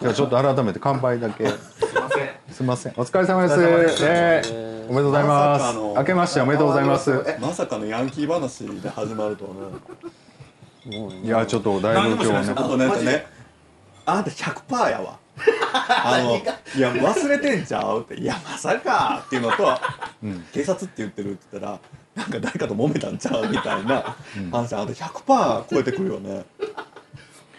[0.00, 1.46] じゃあちょっと改めて乾杯だけ。
[1.46, 1.56] すい
[1.94, 2.28] ません。
[2.50, 2.92] すみません。
[2.96, 4.02] お疲れ様です。
[4.02, 4.42] え。
[4.46, 5.76] ーおめでとうございます。
[5.76, 7.10] ま明けましておめでとうございます。
[7.38, 9.50] まさかのヤンキー話で始まるとは
[10.86, 11.20] ね。
[11.22, 13.26] いやちょっとだいぶ今日ねあとなんかね
[14.06, 15.18] あんた100%やわ。
[15.88, 18.14] あのいや忘れてんちゃうって。
[18.14, 19.78] いやまさかっていうのと、
[20.52, 21.78] 警察って言ってるって言ったら
[22.16, 24.16] なんか誰かと揉めたんちゃうみたいな
[24.50, 24.74] 話。
[24.74, 26.46] あんた100%超えてくるよね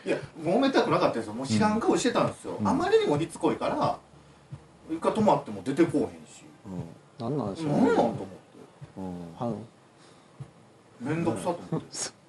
[0.06, 1.34] いや揉めたくなかったですよ。
[1.34, 3.98] もう知らん顔してたんですよ、あまりにもしつこいから
[4.90, 6.44] 一回止まっても出てこうへんし。
[7.20, 9.44] なんなんでしょう何なんと思って。
[9.44, 9.56] はん。
[11.00, 11.88] 面倒くさと思って。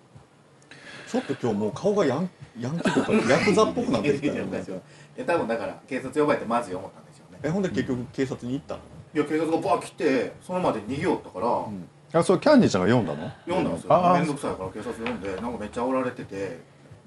[1.13, 4.63] ちょっと今日もう顔がヤンヤンキーとかヤクザっぽくなってきたよね。
[5.17, 7.41] いや多分だから警察呼ばれてまずい思ったんでしょうね。
[7.43, 8.81] えほんで結局警察に行ったの？
[9.15, 13.31] いや警察がバー来てそのまで逃げよったから、あそれキャンディーちゃんが読んだの？
[13.45, 14.13] 読んだんですよ。
[14.15, 16.61] 面倒くさいから警察呼んでなんかめっちゃ煽られてて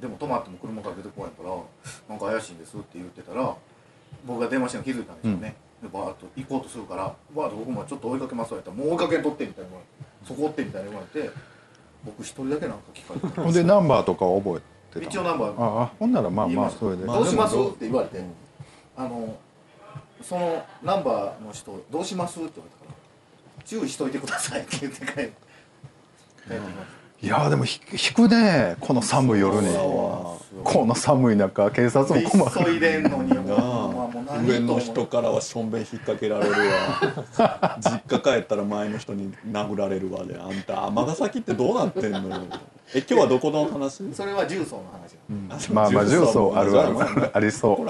[0.05, 1.49] でも止まっても車から出てこないから
[2.07, 3.55] なんか怪しいんですって言ってたら
[4.23, 9.71] 僕が電話して気づいたんですよね、でバーッと行こうとするからバーッと僕もちょっと追いかけますわやったらもう追いかけんとってみたいな
[10.27, 11.29] そこ追ってみたいな言われて
[12.05, 15.61] 僕一人だけなんか聞かれてほんでナンバーとか覚えてた一応ナンバー。
[15.61, 17.03] ああほんならまあまあそれで。
[17.03, 17.55] まあどうします？
[17.55, 18.23] って言われて、
[18.95, 19.37] あの
[20.21, 22.39] そのナンバーの人どうします？
[22.39, 22.95] って言われたか
[23.57, 25.33] ら注意しといてくださいって言って帰って帰って
[26.47, 29.67] きましたいやーでもひ引くねこの寒い夜に。
[30.63, 32.65] この寒い中警察も困る。
[32.65, 33.95] 急いでんのにな
[34.45, 37.79] 上の人からはしょんべん引っ掛けられるわ。
[37.81, 42.41] 実家帰ったら前の人に殴られるわであんた尼崎ってどうなってんのよ。
[42.93, 44.03] え今日はどこの話？
[44.13, 45.17] それは重曹の話
[45.49, 45.73] なん。
[45.73, 47.87] まあまあ重曹あるあるありそう。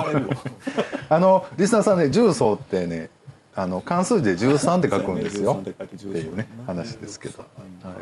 [1.09, 3.09] あのリスナーさんね重曹ってね
[3.53, 5.55] あの関数字で13って書くんですよ。
[5.55, 7.45] 13って書いて重曹っていうね話ですけど、は
[7.91, 7.93] い、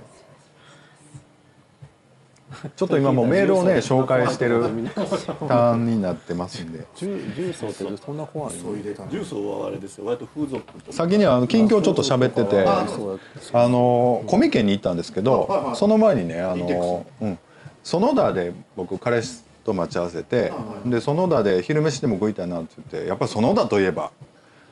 [2.76, 6.86] ちょっと今もうメールをね紹介してるターンになってますんで。
[6.96, 9.12] 重重曹ってそんな怖いのそう入れたの？
[9.12, 10.06] 重曹はあれですよ。
[10.06, 17.40] 割と風俗と先にはあの近況ちょっと喋っててあのコミケに行ったんですけど、その前にねあの、うん、
[17.84, 20.52] 園田で僕彼氏と待ち合わせて、
[20.86, 24.12] で園田で昼飯でも食いたいなって言ってやっぱり園田といえば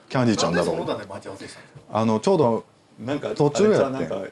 [0.09, 0.75] キャンディーちゃんだろう。
[0.75, 1.99] なんでその他で待ち合わせしたんですか？
[1.99, 2.65] あのちょうど
[2.99, 4.31] なんか途中やって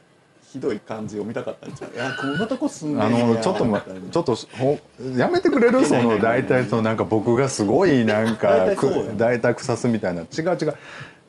[0.52, 1.96] ひどい感じを見たかったんちゃう？
[1.96, 4.80] いやこんなとこ住んであのちょっとまちょっとほ
[5.16, 5.86] やめてくれる？
[5.86, 8.66] その大体そのなんか僕がすごいなんか
[9.18, 10.28] 大体草すみたいな違う
[10.60, 10.76] 違う。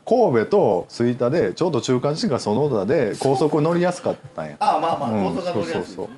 [0.07, 4.57] 神戸と吹田でちょうど中間地が園田で高速乗りやすかったんや。
[4.59, 6.13] ああまあまあうん高速が乗りやすいですそうね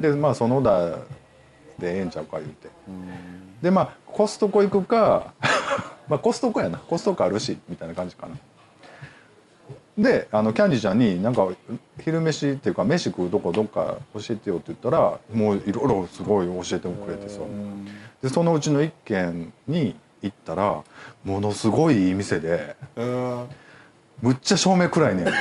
[0.00, 0.88] そうでまあ園田
[1.78, 2.68] でええんちゃうか言うて。
[3.62, 5.32] でまあコストコ行くか
[6.08, 6.78] まあコストコやな。
[6.78, 8.36] コストコあるしみたいな感じかな
[9.96, 11.48] であのキャンディーちゃんになんか
[12.00, 17.40] 昼飯っていうか飯食うとこどっか教えてよって言ったらもういろいろすごい教えてくれてさ。
[18.22, 20.82] でそのうちの一軒に行ったら
[21.24, 23.44] ものすごいいい店でうん
[24.22, 25.34] むっちゃ照明暗いねんやっ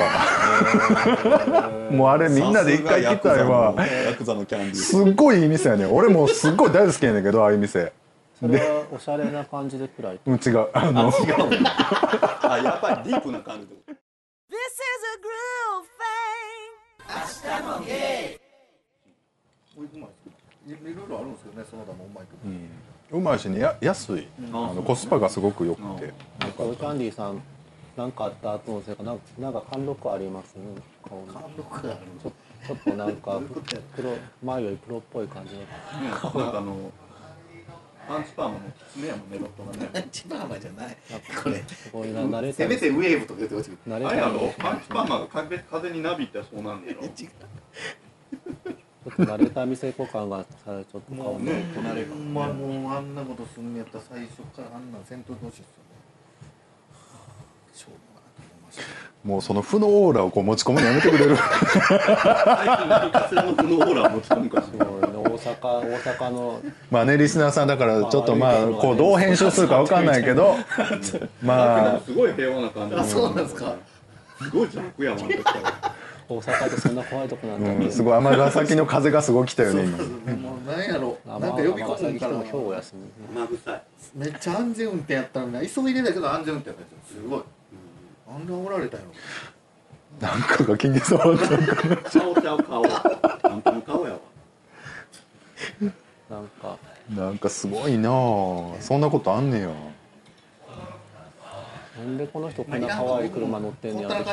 [1.49, 3.73] ぱもうあれみんなで一回来たいわ。
[3.77, 4.75] さすがヤクザのヤクザのキャンディー。
[4.75, 5.93] すっごいいい店やねん。
[5.95, 7.93] 俺もうすっごい大好きやねんけどああいう店。
[8.39, 10.19] それはおしゃれな感じで暗い。
[10.25, 10.67] うん違う。
[10.73, 11.11] あの
[12.41, 13.73] あやっぱりディープな感じで
[14.53, 16.69] This is a groove thing.
[19.75, 20.11] うまい
[20.71, 22.33] いろいろあるんですけどねその他もうまいけ
[23.11, 23.59] どうまいしね。
[23.59, 24.27] や安い。
[24.51, 26.13] あのコスパがすごく良くて。
[26.55, 27.41] このキャンディーさん
[27.97, 29.13] なんかあった後のせいかな？
[29.13, 30.61] んかなんか貫禄ありますね。
[31.07, 32.31] 顔に貫禄があるちょ
[32.67, 33.41] ちょっとなんか
[33.95, 35.61] 黒前より黒っぽい感じの。
[35.61, 36.91] なんかあの
[38.07, 40.05] パンチパーマのキツネやもんメロットがね。
[40.07, 40.97] 一番甘いじゃない。
[41.43, 41.63] これ。
[41.91, 42.57] こういうな慣れた。
[42.57, 44.05] せめてウェーブとか言ってほしい慣れ？
[44.05, 46.97] あれやたろパンチパーマが風風になびったらそうなんだよ。
[47.01, 47.09] 違う。
[47.11, 51.01] ちょっと慣れた店子感がさちょっと。
[51.23, 55.93] 顔にね離れがほんまもうあんなことすんのやったら最初からあんなんせんといてほしいですよね。
[57.73, 58.83] しょうもなと思いました。
[59.23, 61.35] もうその負のオーラをこう持ち込むのやめてくれる？
[61.37, 64.63] 最近何かしらのこのオーラを持ち込むから。
[64.63, 66.61] そうね大阪大阪の。
[66.91, 70.55] まあねリスナーさんだからちょっとまあこうどう編集するかわかんないけど。
[71.41, 71.99] まあ。
[72.05, 73.75] すごい平和な感じあそうなんですか。
[74.41, 75.53] すごいジャックやもんだか。
[75.53, 75.95] ら
[76.29, 77.85] 大阪ってそんな怖いとこなんだ。
[77.85, 81.17] うんすごい尼崎の風がすごい来たよね今もうなんやろ。
[81.25, 83.39] なんか生呼び込むんか来てもら兵庫休み。
[83.39, 83.81] まぐさい
[84.15, 87.43] めっちゃ安全運転やったのに急いでたけど安全運転やったすごい
[88.29, 89.13] なんで煽られたんやろ
[90.27, 94.19] なんかが気に障ったんかな顔ちゃう顔あんたの顔やわ
[96.29, 96.77] なんか。
[97.09, 98.81] なんかすごいなあ。
[98.81, 99.69] そんなことあんねや。
[101.97, 104.09] なんでこの人こんな可愛い車乗ってんねや。
[104.09, 104.17] ほっ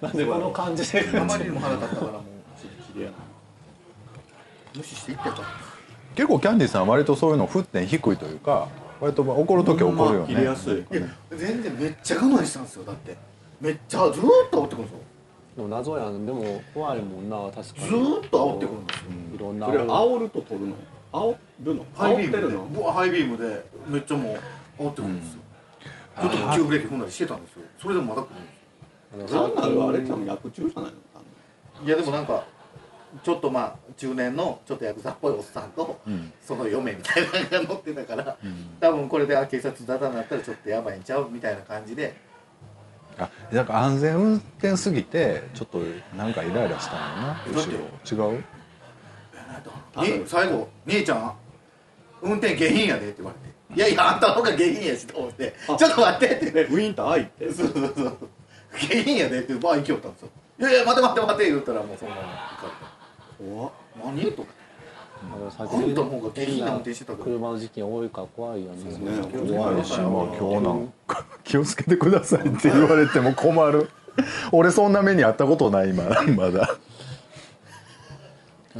[0.00, 1.08] なんでこの感じで。
[1.18, 2.22] あまりにも腹立ったからもう。
[4.76, 5.36] 無視していってた
[6.14, 8.68] 結構キャンディーさんは割とそういうの沸点低いというか
[9.00, 10.74] 割と怒る時は怒るよ切れやねすい。
[10.74, 12.84] いや全然めっちゃ我慢したんですよ。
[12.84, 13.16] だって。
[13.60, 15.05] めっちゃずーっと煽ってくるんですよ
[15.56, 16.26] でも謎やん。
[16.26, 17.88] でも怖いもんな確かに。
[17.88, 19.04] ずーっと煽ってくるんですよ。
[19.34, 20.74] いろんなそれ煽ると取るの。
[21.12, 21.86] 煽るの？
[21.94, 22.82] ハイビームで。
[22.92, 24.36] ハイビームでめっちゃも
[24.78, 25.40] う煽ってくるんですよ。
[26.20, 27.62] ちょっとも急ブレーキ踏んだりしてたんですよ。
[27.78, 28.28] それでもまだ来
[29.14, 29.48] るんですよ。
[29.48, 31.86] なんなのあれちゃん薬中じゃないの？
[31.86, 32.44] いやでもなんか
[33.24, 36.32] ちょっとまあ中年のちょっとヤクザっぽいおっさんと、ん。
[36.42, 38.36] その嫁みたいなのが乗ってたから、
[38.78, 41.30] 多分これであ警察沙汰になったらちょっとやばいんちゃう？
[41.30, 42.14] みたいな感じで
[43.18, 45.78] あだから安全運転すぎてちょっと
[46.16, 47.26] なんかイライラしたのな。
[47.26, 47.50] だって
[48.04, 48.32] 後ろ。
[48.32, 48.42] 違う？
[50.02, 51.34] ね最後「姉ちゃん
[52.20, 56.60] 運転下品やで」って言われて「いやいやあんたの方が下品やし」と思って「ちょっと待って」って。
[56.60, 57.50] えウィンターアイって。
[57.52, 58.16] そうそうそう。
[58.78, 60.28] 下品やでってバー行きよったんですよ
[60.60, 62.74] 「いやいや待て待て待て」言ったらもうそのまま行か
[63.38, 63.72] 怖っ。
[64.04, 64.65] 何とかあの
[65.56, 68.84] 最あんたの方が下品な運転してた車の事件多いから怖いよね。
[68.84, 73.90] ね怖いし、まあ、今日なんか気をつけてくださいって言われても困る。
[74.52, 76.04] 俺そんな目に遭ったことない今。
[76.36, 76.76] まだ。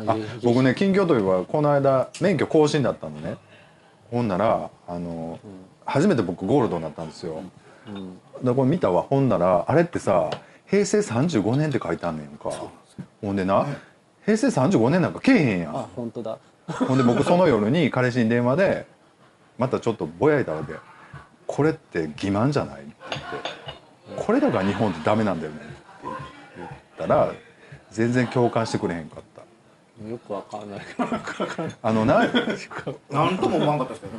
[0.07, 3.37] あ僕ね近況といえばこの間免許更新だったのね。
[4.11, 5.41] ほんならあの、
[5.85, 7.43] 初めて僕ゴールドになったんですよ、
[8.43, 9.03] でこれ見たわ。
[9.03, 10.31] ほんならあれってさ
[10.67, 12.51] 平成35年って書いてあんねんか。
[13.21, 13.67] ほんでな、
[14.27, 15.77] 平成35年なんかけえへんやん。
[15.77, 16.39] あ本当だ。
[16.67, 18.87] ほんで僕その夜に彼氏に電話で
[19.57, 20.75] またちょっとぼやいたわけ
[21.47, 22.93] 「これって欺瞞じゃない?」って。
[23.11, 23.31] 言って
[24.27, 25.75] 「これだから日本ってダメなんだよね」って
[26.57, 26.69] 言っ
[26.99, 27.33] たら
[27.93, 29.37] 全然共感してくれへんかった。
[30.11, 30.81] よくわかんない。
[31.83, 32.27] あのな
[33.11, 34.13] 何とも思わんかったですけど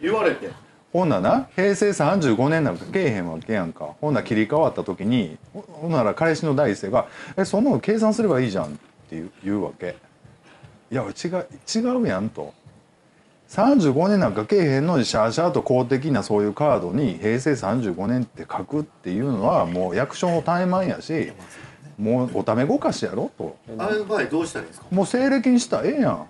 [0.00, 0.50] 言われて。
[0.92, 3.88] ほんならな平成35年なんかけえへんわけやんか。
[4.00, 7.06] ほんなら切り替わった時にほほんなら彼氏の第一声が
[7.36, 8.76] 「えそんなの計算すればいいじゃん」って
[9.10, 9.96] 言う言うわけ。
[10.90, 12.52] いや違う違うやんと。
[13.48, 21.32] 35年なんかけえへんのにシャーシャーと公的なそういうカードに平成35年って書くっていうのはもう役所の怠慢やし
[21.96, 23.56] もうおためごかしやろと。
[23.78, 24.86] ああいう場合どうしたらいいんですか？
[24.90, 26.26] もう西暦にしたらええやん。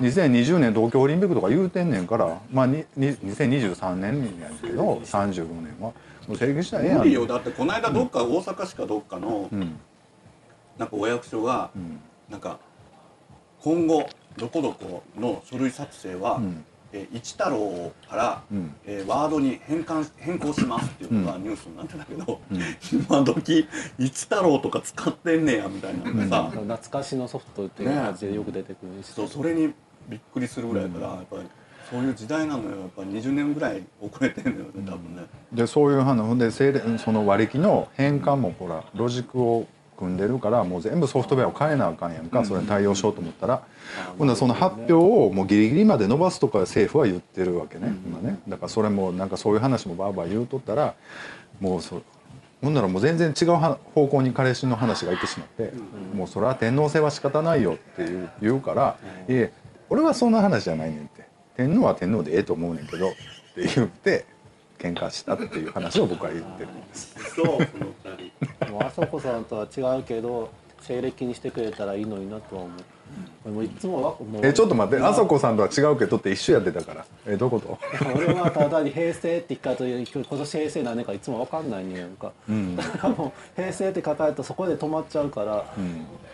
[0.00, 2.40] 2020年東京オリンピックとか言うてんねんから。
[2.50, 5.92] まあにに2023年やけど35年は。
[6.26, 6.98] もう西暦にしたらええやん。
[7.00, 7.26] 無理よ。
[7.26, 9.76] だってこの間どっか大阪市かどっかのうん。
[10.78, 12.00] なんかお役所がうん
[12.34, 12.58] なんか
[13.62, 16.64] 今後どこどこの書類作成は、うん。
[16.92, 18.74] えー一太郎から、うん。
[18.84, 22.60] えーワードに変換変更しますっていうのがニュースになってたけど、うん。
[22.92, 29.72] 今時一太郎とか使ってんねやみたいなのがさ、懐かしのソフトっていう感じでよく出てくるし、そうそれに
[30.08, 31.42] びっくりするぐらいだから、やっぱり
[31.88, 32.80] そういう時代なのよ。
[32.80, 35.22] やっぱり20年ぐらい遅れてんのよね多分ね、
[35.52, 43.62] でそういう話ほんでその割り切の変換もほらロジックを組んでるからもう全部ソフトウェアを変えなあかんやんか、それに対応しようと思ったら、
[44.18, 48.38] ほんならその発表をもうギリギリまで伸ばすとか政府は言ってるわけね、今ね。
[48.48, 50.94] だからそれもなんかそういう話もバーバー言うとったら
[51.60, 52.02] もうそ
[52.62, 55.72] ほんならもう全然違うは方向に彼氏の話がいってしまって、
[56.14, 58.96] もうそれは天皇制は仕方ないよって言う言うから
[59.28, 59.52] 「いえ
[59.90, 61.24] 俺はそんな話じゃないねん」って
[61.56, 63.12] 「天皇は天皇でええと思うねんけど」っ
[63.54, 64.24] て言って
[64.78, 67.14] 喧嘩したっていう話を僕は言ってるんです。
[67.36, 67.58] そう
[68.70, 70.50] もうあそこさんとは違うけど
[70.80, 72.78] 西暦にしてくれたらいいのになとは思う。
[73.48, 77.04] もういつもえちょっと待ってあそこさんとは違うけどって一緒やってたから。
[77.26, 77.78] えどういうこと？
[78.16, 82.74] 俺はただに平成って聞かれたら今年平成何年かいつもわかんないねやんか、ん。
[82.74, 85.64] だからもう平成って書かれるとそこで止まっちゃうから、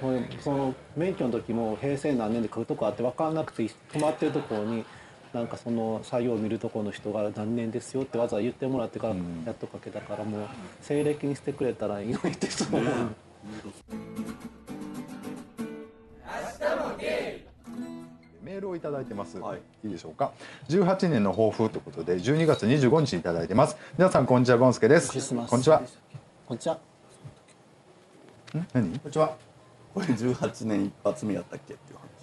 [0.00, 4.84] もうその免許の時も平成何年で書くとこあって分かんなくて止まってるところに
[5.32, 9.14] なんかその作業を見るところの人が何年ですよってわざわざ言ってもらってから
[9.46, 10.48] やっと書けたからもう
[10.80, 12.92] 西暦にしてくれたらいいのにってそう思う、
[18.42, 20.32] メールをいただいてます、はいい、いでしょうか
[20.68, 25.82] 18年の抱負ということで12月25日にいただいてます皆さんこんにちはゴンスケですこんにちは
[26.48, 26.78] こんにちはん
[28.52, 29.36] 何こんにちは
[29.94, 32.19] これ18年一発目やったっけっていう話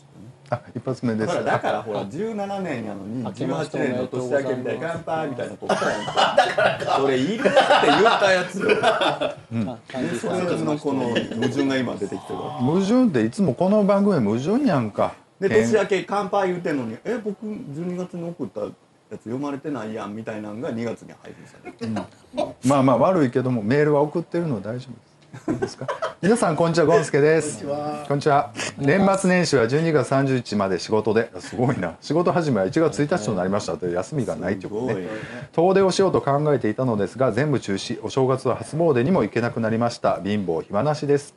[0.50, 1.28] あ一発目です。
[1.28, 5.76] だからだからほら17年やのに明けまして18年の年明けみたいな乾杯みたいなこと。
[5.76, 7.50] したやんかそれいるって
[7.86, 8.70] 言ったやつよ。
[8.82, 9.36] あ
[9.90, 11.16] 30それのこの矛
[11.50, 15.14] 盾が今出てきてるわ矛盾っていつもこの番組矛盾やんか。
[15.40, 15.64] で変。
[15.64, 18.68] 年明け乾杯言うてんのにえ僕12月に送ったや
[19.12, 21.88] つ読まれてないやんみたいなのが2月に配信されて。
[22.68, 25.07] まあまあ悪いけどもメールは送ってるので大丈夫
[25.50, 25.88] いいですか？
[26.22, 27.64] 皆さんこんにちはゴンスケです。
[27.66, 28.52] こんにちは。
[28.78, 31.96] 年末年始は12月30日まで仕事ですごいな。
[32.02, 33.78] 仕事始めは1月1日となりました。
[33.78, 35.08] という休みがないということで、ね、
[35.52, 38.00] 遠出をしようと考えていたのですが全部中止。
[38.04, 40.22] お正月は初詣にも行けなくなりました。
[40.24, 41.36] 貧乏暇なしです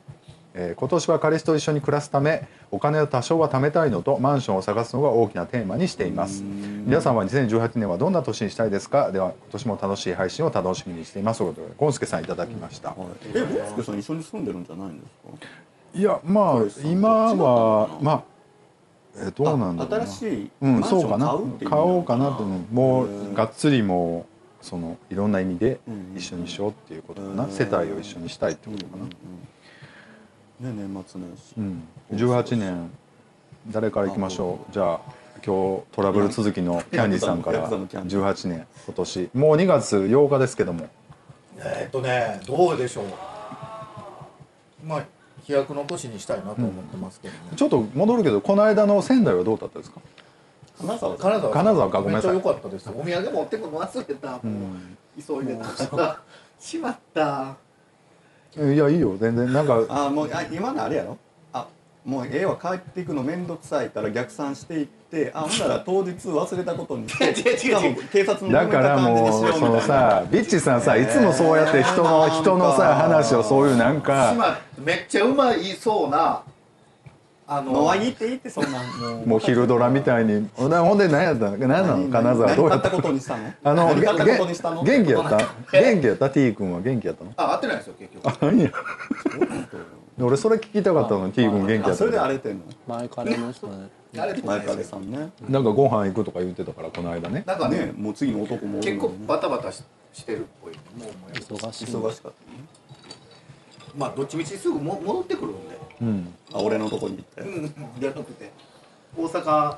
[0.53, 6.43] えー今年は彼氏と一緒に暮らすためお金を多少は貯めたいのとマンションを探すのが大きなテーマにしています。
[6.43, 9.11] 皆さんは2018年はどんな年にしたいですか？
[9.11, 11.37] では今年も楽しい配信を楽しみにしています。
[11.39, 12.97] ということでゴンスケさんいただきました、はい。
[13.33, 15.47] えボスケさん一緒に住んでるんじゃないんですか
[15.93, 18.23] いやまあ今はまあ
[19.17, 20.03] えーどうなんだろうな。
[20.03, 21.27] あ新しいうんマンションそうかな。
[21.27, 24.25] 買うっていう買おうかなと思うもうがっつりも
[24.61, 26.13] うそのいろんな意味でうん。
[26.17, 29.05] 一緒にしようっていうことかな、世帯を一緒にしたいってことかな、
[30.61, 32.91] ね年末年始、うん、18年
[33.69, 34.73] 誰からいきましょう？
[34.73, 35.01] じゃあ
[35.45, 39.29] 今日トラブル続きのキャンディさんかヤらクザのキャンディ18年今年。
[39.33, 40.87] もう2月8日ですけども。
[41.57, 43.05] えーっとねどうでしょう。
[44.85, 45.03] まあ
[45.43, 49.99] 飛躍の年にしたいなと思ってますけどね、ちょっと戻るけどこの間の仙台はどうだったですか？
[50.79, 52.31] 金沢金沢金沢かごめんなさい。
[52.33, 52.89] めっちゃ良かったです。
[52.89, 56.21] お土産持ってくの忘れた、もう急いでたから。
[56.59, 57.55] しまった
[58.57, 59.15] いやいいよ。
[59.19, 61.17] 全然なんかあもうあ今のあれやろ？
[61.53, 61.67] あ
[62.05, 67.33] もう絵は帰っていくの面倒くさいから逆算していってあほんなら当日忘れたことにして
[68.11, 76.41] 警察のだからもうそのさビッチさんさいつもそうやって人の人のさ話をそういうなんしかまめっちゃうまいそうな
[77.53, 80.47] あのもういいっていいってそんなんもう昼ドラみたいに。
[80.53, 82.55] ほんでほんで何やったの何なの金沢？
[82.55, 82.89] どうやった？
[82.89, 83.53] 何買ったことにしたの？
[83.61, 84.83] あのげ何買ったことにしたの？
[84.85, 85.37] げ元気やった？
[85.81, 87.33] 元気やった？T 君は元気やったの？
[87.35, 88.45] あ合ってないですよ結局。
[88.45, 88.71] 何や。
[90.21, 92.63] 俺それ聞きたかったのに T 君元気やったあそれで荒れてんの？
[92.87, 97.43] 前からの人ねあれ前風さんねなんかご飯行くとか言ってたからこの間ね。
[97.45, 100.73] なんかねねもう次の男も結構バタバタししてるっぽい。
[100.73, 101.85] もうもう忙しい。
[101.85, 102.63] 忙しかったね
[103.95, 105.77] まあどっちみちすぐも戻ってくるんで。
[106.01, 106.33] うん。
[106.53, 107.41] あ俺のとこに行って。
[107.41, 107.73] うん。
[107.99, 108.51] じゃなくて。
[109.17, 109.77] 大阪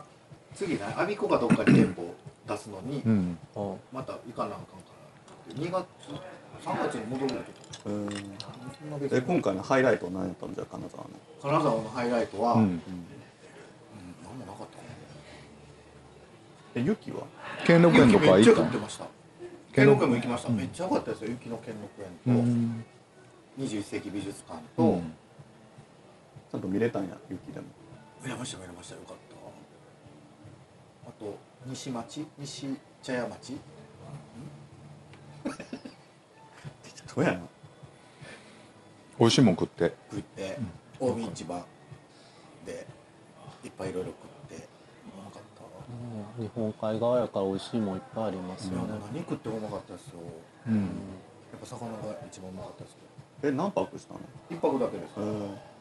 [0.55, 2.13] 次ね我孫子かどっかに店舗
[2.47, 3.37] 出すのにうん。
[3.55, 4.65] うんまた行かなあかんか
[5.49, 5.55] ら。
[5.55, 5.85] 2月
[6.63, 8.09] 3月に戻るんだけどうん。
[8.09, 8.15] そ
[8.85, 11.09] んな別にえ今回のハイライトは何やったのじゃあ金沢の？
[11.41, 12.65] 金沢のハイライトは、ううん。
[12.65, 12.81] ん。
[14.23, 14.77] 何もなかった。
[14.77, 14.83] か
[16.75, 17.23] え雪は？
[17.65, 19.05] 兼六園とかなめっちゃ行った。
[19.73, 20.09] 兼六園。
[20.09, 21.29] も行きました、めっちゃ良かったですよ。
[21.31, 22.85] 雪の兼六園と、うん
[23.57, 25.13] 21世紀美術館と、うん。
[26.51, 27.67] ちゃんと見れたんや雪でも。
[28.23, 29.17] 見れました見れましたよかっ
[31.03, 31.09] た。
[31.09, 33.57] あと西町西茶屋町。
[37.07, 37.39] そうやな。
[39.19, 39.93] 美味しいもん食って。
[40.09, 40.57] 食って
[40.99, 41.65] 近江市場
[42.65, 42.87] で
[43.63, 44.63] いっぱいいろいろ食って。
[44.63, 44.67] う
[45.23, 46.41] まかった。
[46.41, 50.19] 日本海側やから美味しいもんいっぱいありますよね、何食ってもうまかったですよ。
[50.67, 50.75] うん。
[50.75, 50.87] や
[51.57, 53.01] っぱ魚が一番うまかったですけ
[53.43, 54.19] え何泊したの？
[54.19, 55.11] ど一泊だけです。
[55.17, 55.73] えー。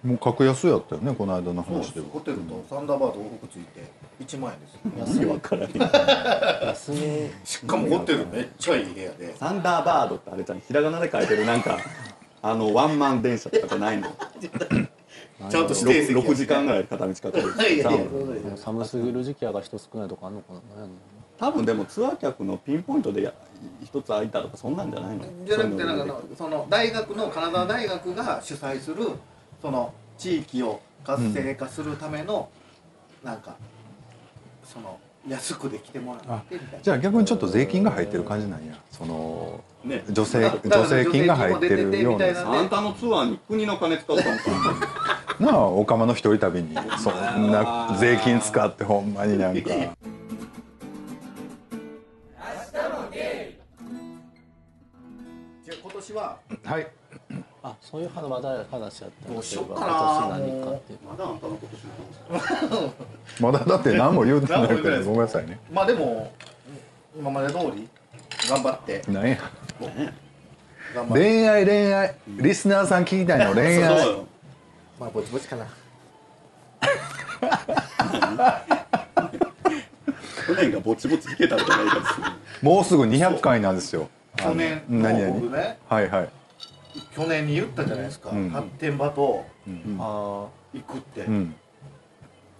[0.00, 3.90] もう格安やったよねこの間の話でホテルとサンダーバード往復ついて
[4.20, 5.18] 1万円です。
[5.18, 6.68] 意味わからへん。
[6.68, 9.36] 休みしかもホテルめっちゃいい部屋で。
[9.36, 11.78] サンダーバードってあれじゃんひらがなで書いてるなんか
[12.40, 14.08] あのワンマン電車とかじゃないの。
[15.50, 17.54] ちゃんと指定席 6, 時間ぐらい片道かかる。
[17.56, 17.96] いやいやも
[18.54, 20.60] う寒すぎる時期やが人少ないとかあんのかな
[21.38, 23.32] 多分でもツアー客のピンポイントでや
[23.84, 25.24] 一つ空いたとかそんなんじゃないの？
[25.46, 29.08] じゃなくてなんかその大学の金沢大学が主催する
[29.62, 32.48] その地域を活性化するための、
[33.24, 33.56] なんか
[34.64, 36.78] その安くで来てもらってみたいな。
[36.82, 38.74] じゃあ逆にちょっと税金が入ってる感じなんや。
[38.90, 40.02] そのね。
[40.08, 44.30] 助成助成金が入ってるようななあんたのツアーに国の金使うかも
[45.46, 49.70] なあオカマの一人旅にそんな税金使ってほんまになんか
[56.08, 56.86] じゃあ今年ははい。
[57.62, 58.30] あそういう話
[58.70, 59.32] 話やった。
[59.32, 59.86] どうしようかな。
[59.86, 60.78] 今年何か
[61.10, 62.94] まだあんたのこと
[63.42, 64.68] まだだって何も言うてない
[65.04, 65.60] ごめんなさいね。
[65.70, 66.32] まあでも
[67.14, 67.86] 今まで通り
[68.48, 69.02] 頑張って。
[69.08, 69.38] 何や。
[71.10, 72.14] 恋愛恋愛。
[72.26, 74.26] リスナーさん聞きたいの恋そう愛よ
[74.98, 75.66] まあぼちぼちかな。
[80.46, 82.26] 去年がぼちぼち弾けたみたいな言い方する
[82.62, 85.56] もうすぐ200回なんですよ去年あの僕々。
[85.56, 85.78] ね。
[85.88, 86.28] はいはい。
[87.14, 88.50] 去年に言ったじゃないですか、うん。
[88.50, 89.44] 発展場と
[89.98, 91.54] あ行くって、いうん。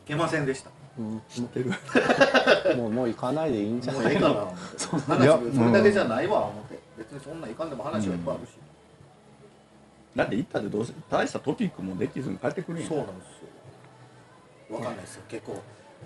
[0.07, 0.71] けませんでした。
[0.71, 1.71] あ、うん、知ってる。
[2.77, 4.15] もうもう行かないでいいんじゃもうない。
[4.15, 6.79] ええかな思って話いやそれだけじゃないわ思って。
[6.99, 8.51] 別にそんなんいかんでも話はいっぱいあるし、
[10.17, 14.77] だって行ったってどうせ大したトピックもできずに帰ってくるんやそうなんですよ。
[14.77, 15.23] わかんないですよ。
[15.29, 15.63] 結構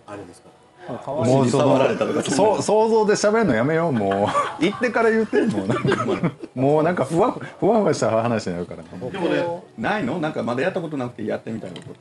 [0.07, 4.29] あれですから川島もうそ触られたとのかそう想像で喋るのやめようも
[4.61, 4.65] う。
[4.65, 6.33] 行ってから言ってもうなんか。
[6.55, 8.89] もうなんかふわふわふわした話になるからね。
[9.11, 10.19] でもねないの？
[10.19, 11.95] なんかまだやったことなくてやってみたいなこと。
[11.95, 12.01] と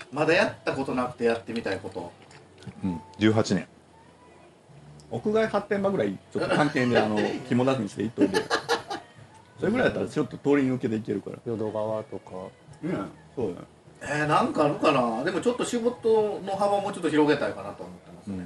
[0.00, 2.12] かまだやったことなくてやってみたいこと。
[2.84, 3.00] うん。
[3.18, 3.66] 18年。
[5.10, 8.42] 屋外発展場ぐらいちょっと関係であの 肝出しにして行っといて。
[9.58, 11.38] それぐらいだったらちょっと通り抜けでいけるから。
[11.46, 12.30] 淀川とか。
[12.84, 12.90] うん。
[13.36, 13.54] そうや
[14.04, 15.22] えー、なんかあるかな？
[15.24, 18.44] でもちょっと仕事の幅もうちょっと広げたいかなと思ってますね、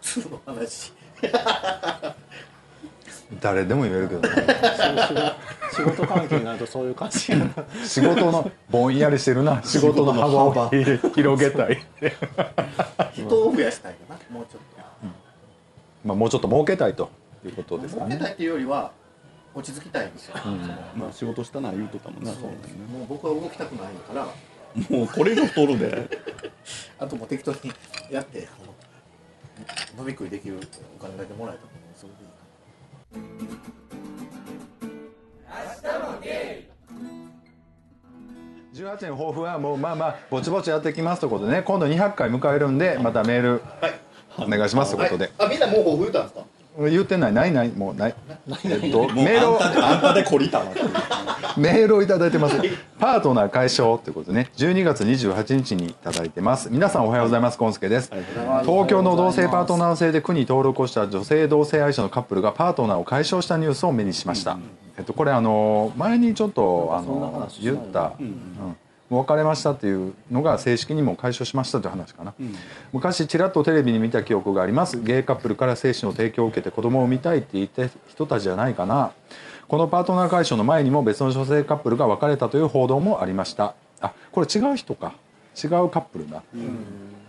[0.00, 0.92] 普通の話。
[3.40, 4.28] 誰でも言えるけどね。
[5.74, 7.50] 仕事仕事関係になるとそういう感じやな。
[7.84, 9.62] 仕事のぼんやりしてるな。
[9.64, 10.70] 仕事の幅を
[11.14, 11.84] 広げたい。
[13.12, 14.76] 人を増やしたいかなもうちょっと。
[16.04, 17.10] まあもうちょっと儲けたいと
[17.44, 18.16] いうことですかね。
[18.16, 18.92] 儲けたいっていうよりは
[19.56, 20.34] 落ち着きたいんですよ、
[20.94, 22.30] まあ仕事したな言うとかもな。
[22.32, 22.58] そうだよね。
[22.92, 24.26] もう僕は動きたくないから。
[24.90, 26.08] もうこれが太るで。
[27.00, 27.58] あともう適当に
[28.10, 28.46] やって
[29.98, 30.60] 飲み食いできる
[31.00, 33.56] お金だけもらえたらそれでいいか
[38.74, 41.62] 18年抱負はもうまあまあぼちぼちやっていきますということでね。
[41.62, 43.62] 今度200回迎えるんでまたメール
[44.38, 46.44] お願いしますということで、あみんなもう抱負言うたんですか？
[46.78, 48.14] 言ってないないないもうない。
[48.64, 50.66] えっとメールをあんたで懲りたわ
[51.56, 52.56] メールをいただいてます。
[52.98, 56.68] パートナー解消ということでね12月28日にいただいてます。
[56.70, 57.58] 皆さんおはようございます。
[57.58, 58.10] ゴンスケです。
[58.64, 64.58] 東京の同性パートナー制で区に登録をした女性同性愛者のカップルがパートナーを解消したニュースを目にしました、
[64.98, 68.26] えっと、これあの前にちょっとあの言った、うん。
[68.26, 68.76] もう
[69.10, 72.34] 別れましたっていうのが正式にも解消しましたという話かな、
[72.92, 75.00] 昔ちらっとテレビに見た記憶があります。
[75.00, 79.12] ゲイカップルから精子の提供を受けて子供を産みたいって言った人たちじゃないかな。
[79.68, 83.74] このパートナー解消の前にも別の女性カップルが別れたという報道もありました。
[84.00, 85.12] あこれ違う人か。
[85.56, 86.42] 違うカップルだ、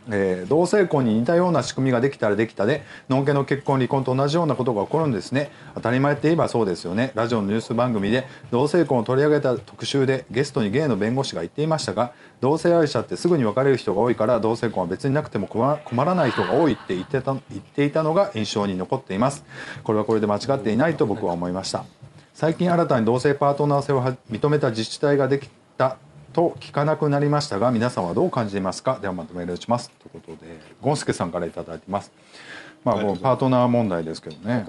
[0.09, 5.51] えー同性婚に似たような仕組みができたらできたでのんけの結婚離婚と同じようなことが起こるんですね。
[5.75, 7.11] 当たり前って言えばそうですよね。
[7.15, 19.43] ラジオのニュース番組で同性婚を取り上げた特集でゲストにゲイの弁護士が言っていましたが同性愛者ってすぐに別れる人が多いから同性婚は別になくても困らない人が多いって言ってた言っていたのが印象に残っています。
[19.83, 21.85] これはこれで間違っていないと僕は思いました。
[22.33, 25.97] 最近新たに同性パートナー性を認めた自治体ができた
[26.37, 28.99] と聞かなくなりましたが皆さんはどう感じていますか？
[29.01, 29.89] ではまとめるします。
[29.89, 32.11] ということでゴンスケさんからいただいてます。
[32.83, 34.63] まあこのパートナー問題ですけどね。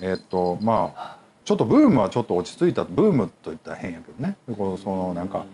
[0.00, 2.84] えっとまあちょっとブームはちょっと落ち着いた。
[2.84, 4.34] ブームといったら変やけどね。
[4.56, 5.44] このそのなんか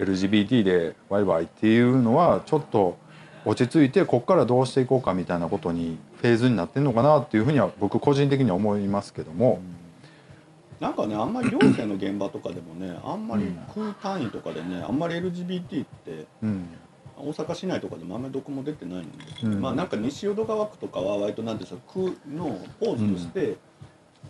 [0.00, 2.98] LGBT でワイワイっていうのはちょっと
[3.44, 9.60] 落ち着いてここからどうしていこうかみたいなことにフェーズになってるのかなっていうふうには僕個人的には思いますけども、
[10.80, 16.68] なんかねあんまり行政の現場とかでもねあんまり空単位とかでねあんまり LGBT ってうん。
[17.22, 19.08] 大阪市内とかでもあんまりどこも出てないんで
[19.44, 19.60] うん。
[19.60, 23.56] まあなんか西淀川区とかは割となんでしょう区のポーズとして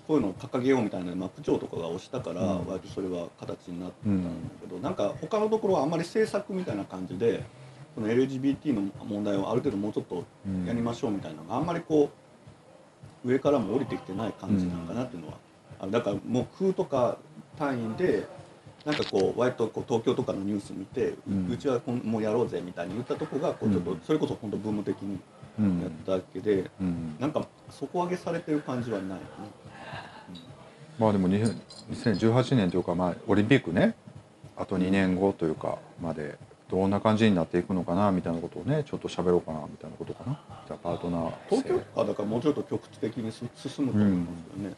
[0.09, 2.67] こういうのを掲げようみたいな、まあ、区長とかが推したからうん。
[2.67, 7.45] 割とそれは形になったんだけど、なんか他のところはあんまり政策みたいな感じで
[7.95, 10.25] その LGBT の問題をある程度もうちょっと
[10.67, 12.11] やりましょうみたいなのがあんまりこ
[13.25, 15.35] う上からも降りてきてない感じなんかなっていうのは、
[15.81, 17.19] あだからもう区とか
[17.59, 18.27] 単位で
[18.85, 25.19] なんかこう割とこう東京とかのニュース見て、ううんちはこんもうやろうぜみたいに言ったとこがこうちょっとそれこそ本当ブーム的に
[25.59, 25.81] うん。
[25.83, 27.17] やっただけで、うん。
[27.19, 29.21] なんか底上げされてる感じはないよね。
[30.99, 31.57] まあでも20
[31.93, 33.95] 2018年というかまあオリンピックね。
[34.57, 36.39] あと2年後というかまで
[36.71, 40.41] どんな感じになっていくのかなみたいなことをねちょっと喋ろうかなみたいなことかな。
[40.67, 44.77] じゃあパートナー東京とかだからもうちょっと局地的にす進むと思いますよね。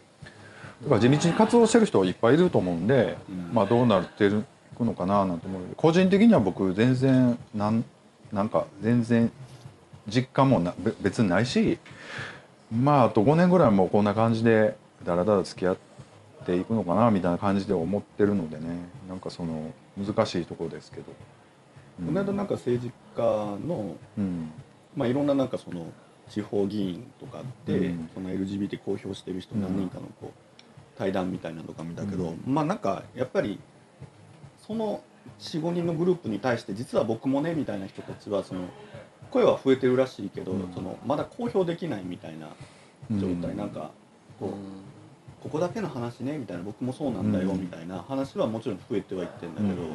[0.83, 3.55] だから地道に活動してる人いっぱいいると思うんで、うん。
[3.55, 4.31] まあどうなってい
[4.77, 5.63] くのかななんて思う。
[5.77, 7.85] 個人的には僕全然なん
[8.33, 9.31] なんか全然
[10.09, 11.79] 実感もなべ別にないし
[12.71, 15.77] まああと5年ぐらいもうこんな感じでだらだら付き合っ
[16.45, 18.63] ていくのかなみたいな感じで思ってるのでね。
[19.09, 21.05] なんかその難しいところですけど、
[22.01, 22.07] うん。
[22.07, 24.51] この間なんか政治家のうん。
[24.97, 25.87] まあ、いろんななんかその
[26.29, 28.11] 地方議員とかで、うん。
[28.15, 30.52] その LGBT 公表してる人何人かのこう
[30.97, 33.59] 対談みたいなのとか見たけど、まあなんかやっぱり
[34.67, 35.03] その
[35.39, 38.69] 45人のグループに対して実は僕もねみたいな人たちはその
[39.31, 40.73] 声は増えてるらしいけど、うん。
[40.75, 42.49] そのまだ公表できないみたいな
[43.11, 43.57] 状態、うん。
[43.57, 43.91] なんか
[44.39, 47.61] こう、ここだけの話ねみたいな僕もそうなんだようん。
[47.61, 49.89] みたいな話はもちろん増えてはいってんだけど、うん。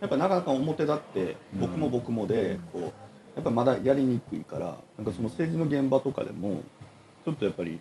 [0.00, 2.82] やっぱなかなか表立って僕も僕もでこう
[3.36, 6.62] やっぱまだやりにくいからなんかその政治の現場とかでも
[7.24, 7.78] ちょっとやっぱり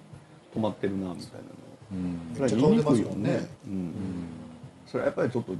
[0.55, 3.31] 止まってるなみたいなのめっちゃ顔出ますもんね。
[3.31, 3.47] ね。
[3.65, 3.93] うん。
[4.85, 5.53] それはやっぱりちょっと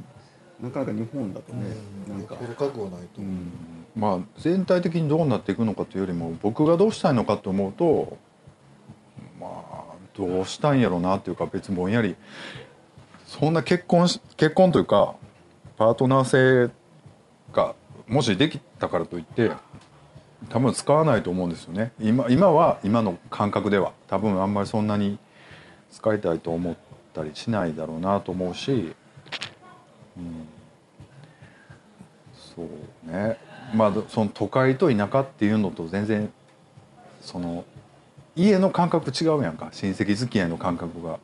[0.61, 1.75] なかなか日本だとね、
[2.09, 3.51] なんか、心覚悟ないと、うん。
[3.95, 8.17] まあ全体的にどうなっていくのかというよりも僕がどうしたいのかと思うと
[9.39, 9.83] まあ
[10.15, 12.15] どうしたいんやろうなっていうか別にぼんやり。
[13.25, 15.15] そんな結婚し結婚というか
[15.77, 16.73] パートナー性
[17.51, 17.75] が
[18.07, 19.51] もしできたからといって
[20.49, 21.91] 多分使わないと思うんですよね。
[21.99, 23.93] 今今は今の感覚では。
[24.07, 25.17] 多分あんまりそんなに
[25.97, 26.75] 使いたいと思っ
[27.21, 28.93] ったりしないだろうなと思うし、
[30.17, 30.47] うん、
[32.35, 33.37] そうね。
[33.73, 36.31] まあその都会と田舎っていうのと全然
[37.21, 37.65] その
[38.35, 39.69] 家の感覚違うやんか。
[39.71, 41.19] 親戚付き合いの感覚が、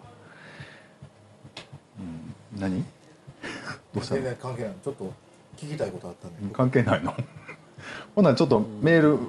[1.99, 2.83] うん、何？
[3.93, 4.73] どうした全の然関係ない。
[4.83, 5.13] ちょっと
[5.57, 7.13] 聞きたいことあったんで関係ないの？
[8.15, 9.19] ほんならちょっとメール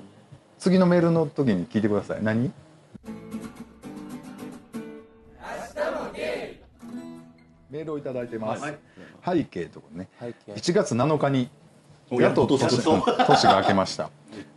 [0.58, 2.22] 次のメールの時に聞いてください。
[2.22, 2.50] 何？
[7.70, 8.78] メールをいただいてます、はい。
[9.24, 10.08] 背景とかね。
[10.20, 10.52] 背景。
[10.52, 11.48] 1月7日に
[12.10, 12.76] おやっと年年
[13.26, 14.10] 年が明けました。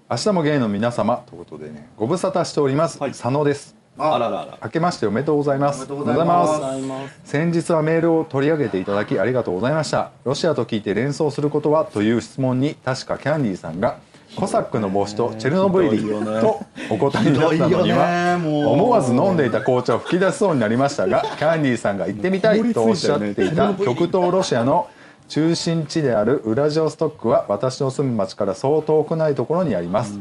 [0.10, 3.12] 明日もゲイの皆様ということでねご無沙汰しております、はい。
[3.12, 3.76] 佐野です。
[3.98, 4.58] あららら。
[4.64, 5.78] 明けましておめでとうございます。
[5.78, 7.20] おめでとうございます。
[7.24, 10.12] 先日はメールを取り上げていただきありがとうございました。
[10.24, 11.86] ロシアと聞いて連想することは？
[11.86, 13.98] という質問に確かキャンディーさんが
[14.38, 18.40] コサックの帽子とチェルノブイリとお答えになったのには
[18.72, 24.88] 思わず飲んでいた紅茶を吹き出しそうになりましたがキャンディーさんが行ってみたいとおっしゃっていた極東ロシアの
[25.28, 30.20] 中心地であるウラジオストックは私の住む町からそう遠くないところにあります